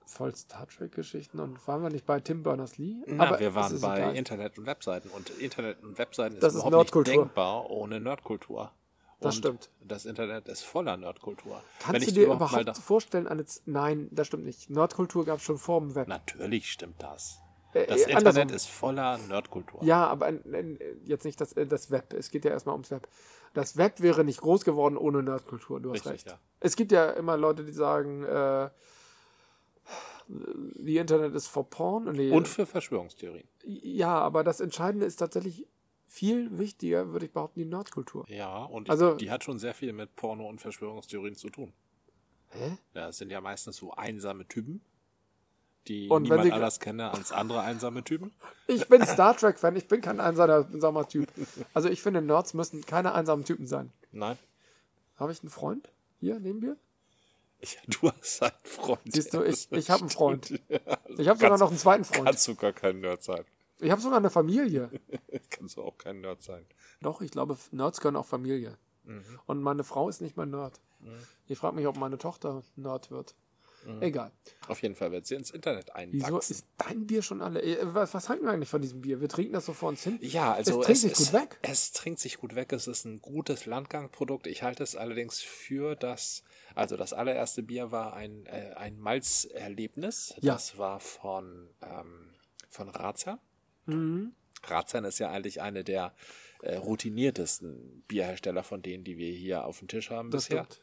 voll 0.08 0.34
Star 0.34 0.66
Trek-Geschichten 0.66 1.38
und 1.38 1.66
waren 1.68 1.82
wir 1.82 1.90
nicht 1.90 2.06
bei 2.06 2.18
Tim 2.20 2.42
Berners-Lee? 2.42 2.96
Na, 3.06 3.38
wir 3.38 3.54
waren 3.54 3.80
bei 3.80 3.98
egal. 3.98 4.16
Internet 4.16 4.58
und 4.58 4.66
Webseiten 4.66 5.08
und 5.10 5.30
Internet 5.30 5.82
und 5.82 5.98
Webseiten 5.98 6.36
ist 6.36 6.42
Das 6.42 6.54
ist 6.54 6.64
überhaupt 6.64 6.94
nicht 6.94 7.06
denkbar 7.08 7.70
ohne 7.70 8.00
Nerdkultur. 8.00 8.72
Das 9.20 9.34
und 9.34 9.38
stimmt. 9.40 9.70
Das 9.80 10.06
Internet 10.06 10.48
ist 10.48 10.62
voller 10.62 10.96
Nerdkultur. 10.96 11.60
Kannst 11.80 11.92
Wenn 11.94 12.00
du 12.02 12.06
ich 12.08 12.14
dir 12.14 12.24
überhaupt 12.24 12.52
überhaupt 12.52 12.68
da 12.68 12.74
vorstellen, 12.74 13.26
eine 13.26 13.44
Z 13.44 13.62
Nein, 13.66 14.08
das 14.12 14.28
stimmt 14.28 14.44
nicht. 14.44 14.70
Nerdkultur 14.70 15.24
gab 15.24 15.38
es 15.38 15.42
schon 15.44 15.58
vor 15.58 15.80
dem 15.80 15.94
Web. 15.94 16.08
Natürlich 16.08 16.70
stimmt 16.70 17.02
das. 17.02 17.40
Äh, 17.74 17.86
Das 17.86 18.00
äh, 18.02 18.10
Internet 18.12 18.26
andersrum. 18.26 18.56
ist 18.56 18.68
voller 18.68 19.18
Nerdkultur. 19.18 19.82
Ja, 19.84 20.06
aber 20.06 20.28
äh, 20.28 20.34
äh, 20.36 20.96
jetzt 21.04 21.24
nicht 21.24 21.40
das, 21.40 21.54
das 21.54 21.90
Web. 21.90 22.14
Es 22.14 22.30
geht 22.30 22.44
ja 22.44 22.52
erstmal 22.52 22.74
ums 22.74 22.90
Web. 22.90 23.08
Das 23.54 23.76
Web 23.76 24.00
wäre 24.00 24.24
nicht 24.24 24.40
groß 24.40 24.64
geworden 24.64 24.96
ohne 24.96 25.22
Nerdkultur. 25.22 25.80
Du 25.80 25.90
hast 25.90 25.96
Richtig, 25.96 26.12
recht. 26.12 26.26
ja. 26.28 26.38
Es 26.60 26.76
gibt 26.76 26.92
ja 26.92 27.10
immer 27.10 27.36
Leute, 27.36 27.64
die 27.64 27.72
sagen, 27.72 28.24
äh, 28.24 28.70
die 30.28 30.96
Internet 30.98 31.34
ist 31.34 31.46
for 31.48 31.68
Porn. 31.68 32.04
Nee, 32.12 32.30
Und 32.30 32.46
für 32.48 32.66
Verschwörungstheorien. 32.66 33.48
ja, 33.64 34.18
aber 34.18 34.44
das 34.44 34.60
Entscheidende 34.60 35.06
ist 35.06 35.16
tatsächlich 35.16 35.66
viel 36.06 36.58
wichtiger, 36.58 37.12
würde 37.12 37.26
ich 37.26 37.32
behaupten, 37.32 37.60
die 37.60 37.66
Nerdkultur. 37.66 38.24
Ja, 38.28 38.64
und 38.64 38.88
Also- 38.90 39.14
die 39.16 39.30
hat 39.30 39.44
schon 39.44 39.58
sehr 39.58 39.74
viel 39.74 39.92
mit 39.92 40.16
Porno 40.16 40.48
und 40.48 40.60
Verschwörungstheorien 40.60 41.34
zu 41.34 41.50
tun. 41.50 41.72
Hä? 42.50 42.78
Ja, 42.94 43.08
es 43.08 43.18
sind 43.18 43.30
ja 43.30 43.40
meistens 43.40 43.76
so 43.76 43.92
einsame 43.92 44.46
Typen, 44.48 44.80
die 45.86 46.08
Und 46.08 46.22
niemand 46.22 46.44
sie- 46.44 46.52
anders 46.52 46.80
kenne 46.80 47.10
als 47.10 47.30
andere 47.32 47.60
einsame 47.60 48.04
Typen. 48.04 48.32
Ich 48.66 48.88
bin 48.88 49.04
Star 49.04 49.36
Trek-Fan, 49.36 49.76
ich 49.76 49.86
bin 49.88 50.00
kein 50.00 50.18
einsamer 50.20 51.06
Typ. 51.08 51.28
Also 51.74 51.88
ich 51.90 52.00
finde, 52.02 52.22
Nerds 52.22 52.54
müssen 52.54 52.84
keine 52.86 53.12
einsamen 53.14 53.44
Typen 53.44 53.66
sein. 53.66 53.92
Nein, 54.12 54.38
Habe 55.16 55.32
ich 55.32 55.40
einen 55.42 55.50
Freund? 55.50 55.90
Hier, 56.20 56.38
neben 56.38 56.60
mir? 56.60 56.76
Ich, 57.60 57.78
du 57.86 58.10
hast 58.10 58.42
einen 58.42 58.52
Freund. 58.64 59.00
Siehst 59.06 59.34
du, 59.34 59.38
Ja, 59.38 59.44
ich, 59.46 59.70
ich 59.72 59.90
habe 59.90 60.00
einen 60.02 60.10
Freund. 60.10 60.50
Ja, 60.68 60.78
also 61.04 61.22
Ich 61.22 61.28
habe 61.28 61.38
sogar 61.38 61.50
kannst- 61.50 61.60
noch 61.60 61.68
einen 61.70 61.78
zweiten 61.78 62.04
Freund. 62.04 62.24
Kannst 62.26 62.48
du 62.48 62.54
gar 62.54 62.72
kein 62.72 63.00
Nerd 63.00 63.22
sein. 63.22 63.44
Ich 63.80 63.90
habe 63.90 64.00
sogar 64.00 64.18
eine 64.18 64.30
Familie. 64.30 64.90
Kannst 65.50 65.76
du 65.76 65.82
auch 65.82 65.96
kein 65.98 66.20
Nerd 66.20 66.42
sein. 66.42 66.66
Doch, 67.00 67.20
ich 67.20 67.30
glaube, 67.30 67.56
Nerds 67.70 68.00
können 68.00 68.16
auch 68.16 68.26
Familie. 68.26 68.76
Mhm. 69.04 69.22
Und 69.46 69.62
meine 69.62 69.84
Frau 69.84 70.08
ist 70.08 70.20
nicht 70.20 70.36
mal 70.36 70.46
Nerd. 70.46 70.80
Ich 71.46 71.56
frage 71.58 71.76
mich, 71.76 71.86
ob 71.86 71.96
meine 71.96 72.18
Tochter 72.18 72.64
Nerd 72.74 73.10
wird. 73.12 73.36
Mhm. 73.86 74.02
Egal. 74.02 74.32
Auf 74.66 74.82
jeden 74.82 74.94
Fall 74.94 75.12
wird 75.12 75.26
sie 75.26 75.34
ins 75.34 75.50
Internet 75.50 75.94
einwachsen. 75.94 76.20
Wieso 76.26 76.38
ist 76.38 76.66
dein 76.76 77.06
Bier 77.06 77.22
schon 77.22 77.40
alle? 77.40 77.62
Äh, 77.62 77.78
Was, 77.94 78.12
was 78.14 78.28
halten 78.28 78.44
wir 78.44 78.50
eigentlich 78.52 78.68
von 78.68 78.82
diesem 78.82 79.00
Bier? 79.00 79.20
Wir 79.20 79.28
trinken 79.28 79.52
das 79.52 79.66
so 79.66 79.72
vor 79.72 79.88
uns 79.90 80.02
hin. 80.02 80.18
Ja, 80.20 80.52
also 80.52 80.80
es 80.80 80.86
trinkt 80.86 81.00
sich 81.00 81.12
ist, 81.12 81.18
gut 81.18 81.32
weg. 81.40 81.58
Es 81.62 81.92
trinkt 81.92 82.20
sich 82.20 82.38
gut 82.38 82.54
weg. 82.54 82.72
Es 82.72 82.86
ist 82.86 83.04
ein 83.04 83.20
gutes 83.22 83.66
Landgangprodukt. 83.66 84.46
Ich 84.46 84.62
halte 84.62 84.82
es 84.82 84.96
allerdings 84.96 85.40
für 85.40 85.94
das, 85.96 86.42
also 86.74 86.96
das 86.96 87.12
allererste 87.12 87.62
Bier 87.62 87.90
war 87.92 88.14
ein, 88.14 88.46
äh, 88.46 88.74
ein 88.76 88.98
Malzerlebnis. 88.98 90.34
Ja. 90.40 90.54
Das 90.54 90.78
war 90.78 91.00
von, 91.00 91.68
ähm, 91.82 92.30
von 92.68 92.88
Razer. 92.88 93.38
Mhm. 93.86 94.32
Razer 94.64 95.04
ist 95.06 95.18
ja 95.18 95.30
eigentlich 95.30 95.60
eine 95.62 95.84
der 95.84 96.14
äh, 96.62 96.76
routiniertesten 96.76 98.02
Bierhersteller 98.08 98.64
von 98.64 98.82
denen, 98.82 99.04
die 99.04 99.16
wir 99.16 99.30
hier 99.32 99.64
auf 99.64 99.78
dem 99.78 99.88
Tisch 99.88 100.10
haben 100.10 100.30
Das 100.30 100.46
bisher. 100.46 100.64
stimmt. 100.64 100.82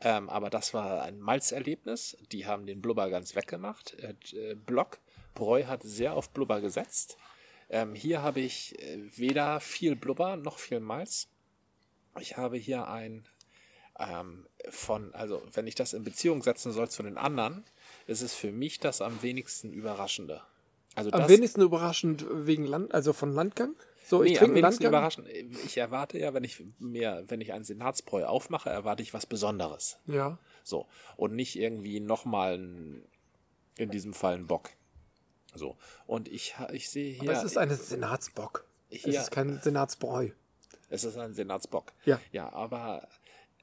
Ähm, 0.00 0.28
aber 0.28 0.50
das 0.50 0.74
war 0.74 1.02
ein 1.02 1.18
Malzerlebnis. 1.18 2.16
Die 2.32 2.46
haben 2.46 2.66
den 2.66 2.82
Blubber 2.82 3.08
ganz 3.08 3.34
weggemacht. 3.34 3.94
Äh, 3.94 4.14
äh, 4.36 4.54
Block 4.54 4.98
Bräu 5.34 5.64
hat 5.64 5.82
sehr 5.82 6.14
auf 6.14 6.30
Blubber 6.30 6.60
gesetzt. 6.60 7.16
Ähm, 7.68 7.94
hier 7.94 8.22
habe 8.22 8.40
ich 8.40 8.78
äh, 8.80 8.98
weder 9.16 9.60
viel 9.60 9.96
Blubber 9.96 10.36
noch 10.36 10.58
viel 10.58 10.80
Malz. 10.80 11.28
Ich 12.18 12.36
habe 12.36 12.56
hier 12.56 12.88
ein 12.88 13.28
ähm, 13.98 14.46
von, 14.68 15.14
also 15.14 15.42
wenn 15.52 15.66
ich 15.66 15.74
das 15.74 15.92
in 15.92 16.04
Beziehung 16.04 16.42
setzen 16.42 16.72
soll 16.72 16.88
zu 16.88 17.02
den 17.02 17.16
anderen, 17.16 17.64
ist 18.06 18.22
es 18.22 18.34
für 18.34 18.52
mich 18.52 18.78
das 18.80 19.00
am 19.00 19.22
wenigsten 19.22 19.72
überraschende. 19.72 20.42
Also 20.94 21.10
Am 21.12 21.20
das, 21.20 21.30
wenigsten 21.30 21.60
überraschend 21.60 22.24
wegen 22.28 22.64
Land, 22.64 22.94
also 22.94 23.12
von 23.12 23.32
Landgang. 23.32 23.74
So, 24.08 24.22
ich 24.22 24.32
Nee, 24.32 24.38
trinke 24.38 24.60
Landgang. 24.60 24.88
überraschend. 24.88 25.28
Ich 25.28 25.76
erwarte 25.78 26.16
ja, 26.18 26.32
wenn 26.32 26.44
ich 26.44 26.62
mir, 26.78 27.24
wenn 27.26 27.40
ich 27.40 27.52
ein 27.52 27.64
Senatsbräu 27.64 28.24
aufmache, 28.24 28.70
erwarte 28.70 29.02
ich 29.02 29.12
was 29.12 29.26
Besonderes. 29.26 29.98
Ja. 30.06 30.38
So. 30.62 30.86
Und 31.16 31.34
nicht 31.34 31.58
irgendwie 31.58 31.98
nochmal 31.98 32.54
in 33.76 33.90
diesem 33.90 34.14
Fall 34.14 34.34
ein 34.34 34.46
Bock. 34.46 34.70
So. 35.54 35.76
Und 36.06 36.28
ich, 36.28 36.54
ich 36.72 36.88
sehe 36.88 37.14
hier. 37.14 37.22
Aber 37.30 37.32
es 37.38 37.42
ist 37.44 37.58
ein 37.58 37.68
Senatsbock. 37.74 38.64
Es 38.90 39.02
Hier- 39.02 39.20
ist 39.20 39.32
kein 39.32 39.60
Senatsbräu. 39.60 40.30
es 40.88 41.02
ist 41.02 41.16
ein 41.18 41.34
Senatsbock. 41.34 41.92
Ja. 42.04 42.20
Ja, 42.30 42.52
aber 42.52 43.08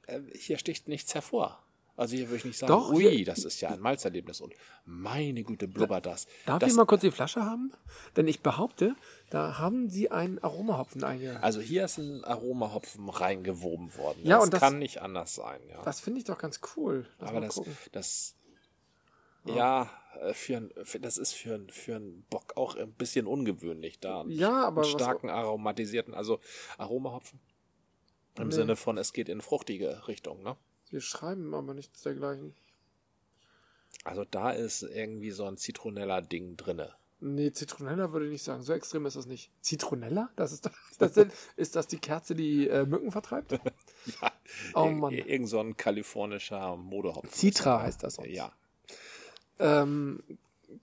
äh, 0.06 0.20
hier 0.34 0.58
sticht 0.58 0.88
nichts 0.88 1.14
hervor. 1.14 1.63
Also 1.96 2.16
hier 2.16 2.26
würde 2.28 2.38
ich 2.38 2.44
nicht 2.44 2.58
sagen, 2.58 2.72
Doch, 2.72 2.90
ui, 2.92 3.08
hier- 3.08 3.24
das 3.24 3.44
ist 3.44 3.60
ja 3.60 3.68
ein 3.70 3.78
Malzerlebnis 3.78 4.40
und 4.40 4.52
meine 4.84 5.44
Güte, 5.44 5.68
blubbert 5.68 6.06
das. 6.06 6.26
Darf 6.44 6.58
das 6.58 6.70
ich 6.72 6.76
mal 6.76 6.86
kurz 6.86 7.02
die 7.02 7.12
Flasche 7.12 7.44
haben? 7.44 7.72
Denn 8.16 8.26
ich 8.26 8.40
behaupte, 8.40 8.96
da 9.30 9.58
haben 9.58 9.88
sie 9.90 10.10
einen 10.10 10.40
Aromahopfen 10.40 11.04
einge... 11.04 11.40
also 11.42 11.60
hier 11.60 11.84
ist 11.84 11.98
ein 11.98 12.24
Aromahopfen 12.24 13.08
reingewoben 13.08 13.96
worden. 13.96 14.20
Ja, 14.24 14.36
das 14.38 14.44
und 14.44 14.54
das- 14.54 14.60
kann 14.60 14.78
nicht 14.80 15.02
anders 15.02 15.36
sein. 15.36 15.60
Ja. 15.68 15.82
Das 15.82 16.00
finde 16.00 16.18
ich 16.18 16.24
doch 16.24 16.36
ganz 16.38 16.60
cool. 16.76 17.06
Lass 17.20 17.30
Aber 17.30 17.40
das, 17.40 17.54
gucken. 17.54 17.76
das, 17.92 18.34
ja, 19.44 19.88
äh, 20.20 20.34
für, 20.34 20.56
ein- 20.56 20.72
für, 20.82 20.98
das 20.98 21.16
ist 21.18 21.32
für, 21.34 21.54
ein- 21.54 21.70
für 21.70 21.96
einen 21.96 22.24
Bock 22.28 22.56
auch 22.56 22.74
ein 22.76 22.92
bisschen 22.92 23.26
ungewöhnlich 23.28 24.00
da. 24.00 24.22
einen- 24.22 24.30
Ja, 24.30 24.64
aber 24.66 24.82
einen 24.82 24.92
was- 24.92 25.00
starken 25.00 25.30
aromatisierten, 25.30 26.12
also 26.14 26.40
Aromahopfen. 26.78 27.38
Im 28.36 28.48
Nee. 28.48 28.54
Sinne 28.54 28.74
von, 28.74 28.98
es 28.98 29.12
geht 29.12 29.28
in 29.28 29.40
fruchtige 29.40 30.08
Richtung, 30.08 30.42
ne? 30.42 30.56
Wir 30.94 31.00
schreiben 31.00 31.54
aber 31.54 31.74
nichts 31.74 32.02
dergleichen. 32.02 32.54
Also 34.04 34.24
da 34.24 34.52
ist 34.52 34.82
irgendwie 34.84 35.32
so 35.32 35.44
ein 35.44 35.56
Zitronella-Ding 35.56 36.56
drinne. 36.56 36.92
Nee, 37.18 37.50
Zitronella 37.50 38.12
würde 38.12 38.26
ich 38.26 38.30
nicht 38.32 38.44
sagen. 38.44 38.62
So 38.62 38.72
extrem 38.74 39.04
ist 39.06 39.16
das 39.16 39.26
nicht. 39.26 39.50
Zitronella? 39.60 40.30
Das 40.36 40.52
ist, 40.52 40.70
das 41.00 41.14
sind, 41.14 41.32
ist 41.56 41.74
das 41.74 41.88
die 41.88 41.98
Kerze, 41.98 42.36
die 42.36 42.68
äh, 42.68 42.86
Mücken 42.86 43.10
vertreibt? 43.10 43.50
Ja. 43.50 44.32
Oh 44.74 44.86
Mann. 44.86 45.12
ir- 45.12 45.26
Irgend 45.26 45.48
so 45.48 45.58
ein 45.58 45.76
kalifornischer 45.76 46.76
Modehopfen. 46.76 47.28
Citra 47.28 47.82
heißt 47.82 48.04
das 48.04 48.14
sonst. 48.14 48.28
Ja. 48.30 48.52
Ähm, 49.58 50.22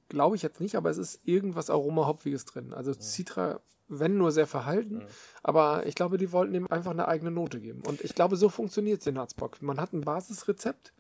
Glaube 0.10 0.36
ich 0.36 0.42
jetzt 0.42 0.60
nicht, 0.60 0.76
aber 0.76 0.90
es 0.90 0.98
ist 0.98 1.22
irgendwas 1.24 1.70
Aromahopfiges 1.70 2.44
drin. 2.44 2.74
Also 2.74 2.94
Citra, 2.94 3.62
wenn 3.94 4.18
nur 4.18 4.32
sehr 4.32 4.48
verhalten, 4.48 5.02
aber 5.44 5.86
ich 5.86 5.96
glaube, 5.96 6.18
die 6.18 6.32
wollten 6.32 6.56
ihm 6.56 6.68
einfach 6.68 6.92
eine 6.92 7.08
eigene 7.08 7.30
Note 7.32 7.60
geben. 7.60 7.82
Und 7.86 8.02
ich 8.02 8.16
glaube, 8.16 8.38
so 8.38 8.48
funktioniert 8.50 9.02
Senatsbock. 9.02 9.62
Man 9.62 9.80
hat 9.82 9.92
ein 9.94 10.02
Basisrezept 10.02 10.94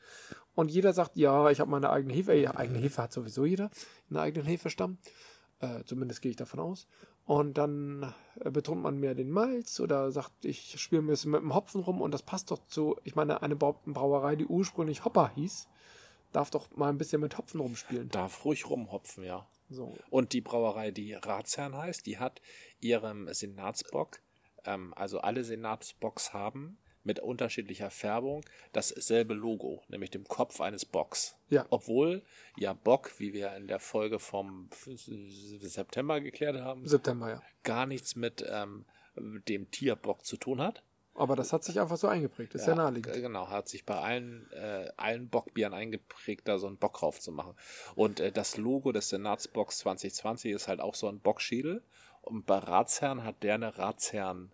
und 0.55 0.69
jeder 0.71 0.91
sagt, 0.93 1.15
ja, 1.15 1.49
ich 1.49 1.59
habe 1.61 1.71
meine 1.71 1.89
eigene 1.89 2.13
Hefe. 2.13 2.33
Ja, 2.33 2.55
eigene 2.55 2.79
Hefe 2.79 3.01
hat 3.01 3.13
sowieso 3.13 3.45
jeder, 3.45 3.69
einen 4.09 4.17
eigenen 4.19 4.45
Hefestamm. 4.45 4.97
Äh, 5.59 5.83
zumindest 5.85 6.21
gehe 6.21 6.31
ich 6.31 6.37
davon 6.37 6.59
aus. 6.59 6.87
Und 7.25 7.57
dann 7.57 8.13
äh, 8.39 8.49
betont 8.49 8.81
man 8.81 8.97
mehr 8.97 9.13
den 9.15 9.29
Malz 9.29 9.79
oder 9.79 10.11
sagt, 10.11 10.43
ich 10.43 10.81
spiele 10.81 11.03
ein 11.03 11.07
bisschen 11.07 11.31
mit 11.31 11.41
dem 11.41 11.53
Hopfen 11.53 11.81
rum 11.81 12.01
und 12.01 12.11
das 12.13 12.23
passt 12.23 12.49
doch 12.51 12.59
zu, 12.67 12.97
ich 13.03 13.15
meine, 13.15 13.41
eine 13.43 13.55
Brau- 13.55 13.79
Brauerei, 13.85 14.35
die 14.35 14.47
ursprünglich 14.47 15.05
Hopper 15.05 15.31
hieß, 15.35 15.67
darf 16.31 16.49
doch 16.49 16.75
mal 16.75 16.89
ein 16.89 16.97
bisschen 16.97 17.21
mit 17.21 17.37
Hopfen 17.37 17.59
rumspielen. 17.61 18.09
Darf 18.09 18.43
ruhig 18.43 18.67
rumhopfen, 18.69 19.23
ja. 19.23 19.45
So. 19.71 19.97
Und 20.09 20.33
die 20.33 20.41
Brauerei, 20.41 20.91
die 20.91 21.13
Ratsherrn 21.13 21.75
heißt, 21.75 22.05
die 22.05 22.19
hat 22.19 22.41
ihrem 22.81 23.33
Senatsbock, 23.33 24.19
ähm, 24.65 24.93
also 24.95 25.19
alle 25.19 25.43
Senatsbocks 25.43 26.33
haben 26.33 26.77
mit 27.03 27.19
unterschiedlicher 27.19 27.89
Färbung 27.89 28.45
dasselbe 28.73 29.33
Logo, 29.33 29.81
nämlich 29.87 30.11
dem 30.11 30.25
Kopf 30.25 30.61
eines 30.61 30.85
Bocks. 30.85 31.35
Ja. 31.49 31.65
Obwohl 31.69 32.21
ja 32.57 32.73
Bock, 32.73 33.17
wie 33.17 33.33
wir 33.33 33.55
in 33.55 33.67
der 33.67 33.79
Folge 33.79 34.19
vom 34.19 34.69
September 34.85 36.21
geklärt 36.21 36.57
haben, 36.57 36.87
September, 36.87 37.29
ja. 37.29 37.41
gar 37.63 37.85
nichts 37.85 38.15
mit 38.15 38.45
ähm, 38.47 38.85
dem 39.15 39.71
Tierbock 39.71 40.25
zu 40.25 40.37
tun 40.37 40.61
hat. 40.61 40.83
Aber 41.21 41.35
das 41.35 41.53
hat 41.53 41.63
sich 41.63 41.79
einfach 41.79 41.97
so 41.97 42.07
eingeprägt. 42.07 42.55
Ist 42.55 42.65
ja, 42.65 42.73
naheliegend. 42.73 43.13
g- 43.13 43.21
Genau, 43.21 43.47
hat 43.49 43.69
sich 43.69 43.85
bei 43.85 43.95
allen, 43.95 44.51
äh, 44.53 44.89
allen 44.97 45.29
Bockbieren 45.29 45.73
eingeprägt, 45.73 46.47
da 46.47 46.57
so 46.57 46.65
einen 46.67 46.77
Bock 46.77 46.97
drauf 46.97 47.19
zu 47.19 47.31
machen. 47.31 47.53
Und 47.95 48.19
äh, 48.19 48.31
das 48.31 48.57
Logo 48.57 48.91
des 48.91 49.09
Senatsbocks 49.09 49.77
2020 49.79 50.51
ist 50.51 50.67
halt 50.67 50.81
auch 50.81 50.95
so 50.95 51.07
ein 51.07 51.19
Bockschädel. 51.19 51.83
Und 52.21 52.45
bei 52.47 52.57
Ratsherrn 52.57 53.23
hat 53.23 53.43
der 53.43 53.55
eine 53.55 53.77
Ratsherrn, 53.77 54.51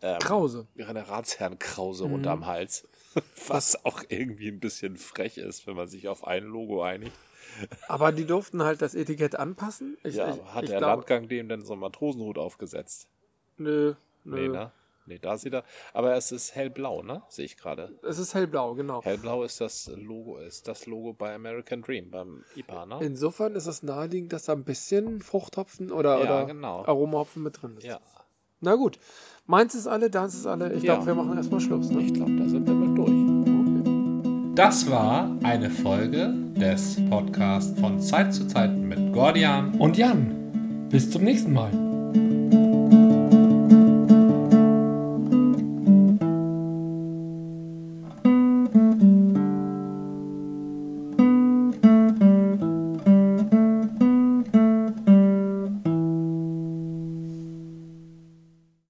ähm, 0.00 0.18
Krause. 0.20 0.66
eine 0.78 1.08
Ratsherrnkrause 1.08 2.06
Mhm. 2.06 2.12
unterm 2.14 2.46
Hals. 2.46 2.88
Was 3.48 3.84
auch 3.84 4.02
irgendwie 4.08 4.48
ein 4.48 4.60
bisschen 4.60 4.96
frech 4.96 5.36
ist, 5.38 5.66
wenn 5.66 5.76
man 5.76 5.88
sich 5.88 6.08
auf 6.08 6.26
ein 6.26 6.44
Logo 6.44 6.82
einigt. 6.82 7.16
Aber 7.88 8.10
die 8.12 8.24
durften 8.26 8.62
halt 8.62 8.80
das 8.82 8.94
Etikett 8.94 9.36
anpassen. 9.36 9.96
Ich, 10.02 10.14
Ja, 10.16 10.34
ich, 10.34 10.42
hat 10.44 10.64
ich 10.64 10.70
der 10.70 10.78
glaube- 10.78 10.96
Landgang 11.00 11.28
dem 11.28 11.48
denn 11.48 11.62
so 11.62 11.72
einen 11.74 11.80
Matrosenhut 11.80 12.38
aufgesetzt? 12.38 13.08
Nö, 13.58 13.94
nö. 14.24 14.36
Nee, 14.40 14.48
ne? 14.48 14.72
Nee, 15.16 15.20
da 15.22 15.36
sieht 15.38 15.54
er. 15.54 15.64
Aber 15.94 16.14
es 16.14 16.30
ist 16.32 16.54
hellblau, 16.54 17.02
ne? 17.02 17.22
Sehe 17.28 17.44
ich 17.46 17.56
gerade. 17.56 17.98
Es 18.02 18.18
ist 18.18 18.34
hellblau, 18.34 18.74
genau. 18.74 19.02
Hellblau 19.02 19.44
ist 19.44 19.60
das 19.60 19.90
Logo, 19.96 20.36
ist 20.38 20.68
das 20.68 20.86
Logo 20.86 21.12
bei 21.14 21.34
American 21.34 21.80
Dream, 21.82 22.10
beim 22.10 22.44
IPA, 22.54 22.86
ne? 22.86 22.98
Insofern 23.00 23.54
ist 23.54 23.66
es 23.66 23.82
naheliegend, 23.82 24.32
dass 24.32 24.44
da 24.44 24.52
ein 24.52 24.64
bisschen 24.64 25.20
Fruchthopfen 25.20 25.90
oder, 25.90 26.18
Ja, 26.18 26.24
oder 26.24 26.44
genau. 26.46 26.84
Aromahopfen 26.84 27.42
mit 27.42 27.60
drin 27.62 27.76
ist. 27.78 27.84
ja, 27.84 27.98
Na 28.60 28.74
gut. 28.74 28.98
Meins 29.46 29.74
ist 29.74 29.86
alle, 29.86 30.10
deins 30.10 30.34
ist 30.34 30.46
alle. 30.46 30.72
Ich 30.74 30.82
Ja. 30.82 30.94
glaube, 30.94 31.06
wir 31.06 31.14
machen 31.14 31.36
erstmal 31.36 31.60
Schluss. 31.60 31.90
Ne? 31.90 32.02
ich 32.02 32.12
glaube, 32.14 32.36
da 32.36 32.48
sind 32.48 32.66
wir 32.66 32.74
mit 32.74 32.98
durch. 32.98 34.54
Das 34.56 34.90
war 34.90 35.30
eine 35.42 35.68
Folge 35.70 36.32
des 36.56 36.96
Podcasts 37.10 37.78
von 37.78 38.00
Zeit 38.00 38.32
zu 38.34 38.46
Zeit 38.48 38.72
mit 38.74 39.12
Gordian. 39.12 39.78
Und 39.78 39.96
Jan, 39.98 40.88
bis 40.90 41.10
zum 41.10 41.24
nächsten 41.24 41.52
Mal. 41.52 41.70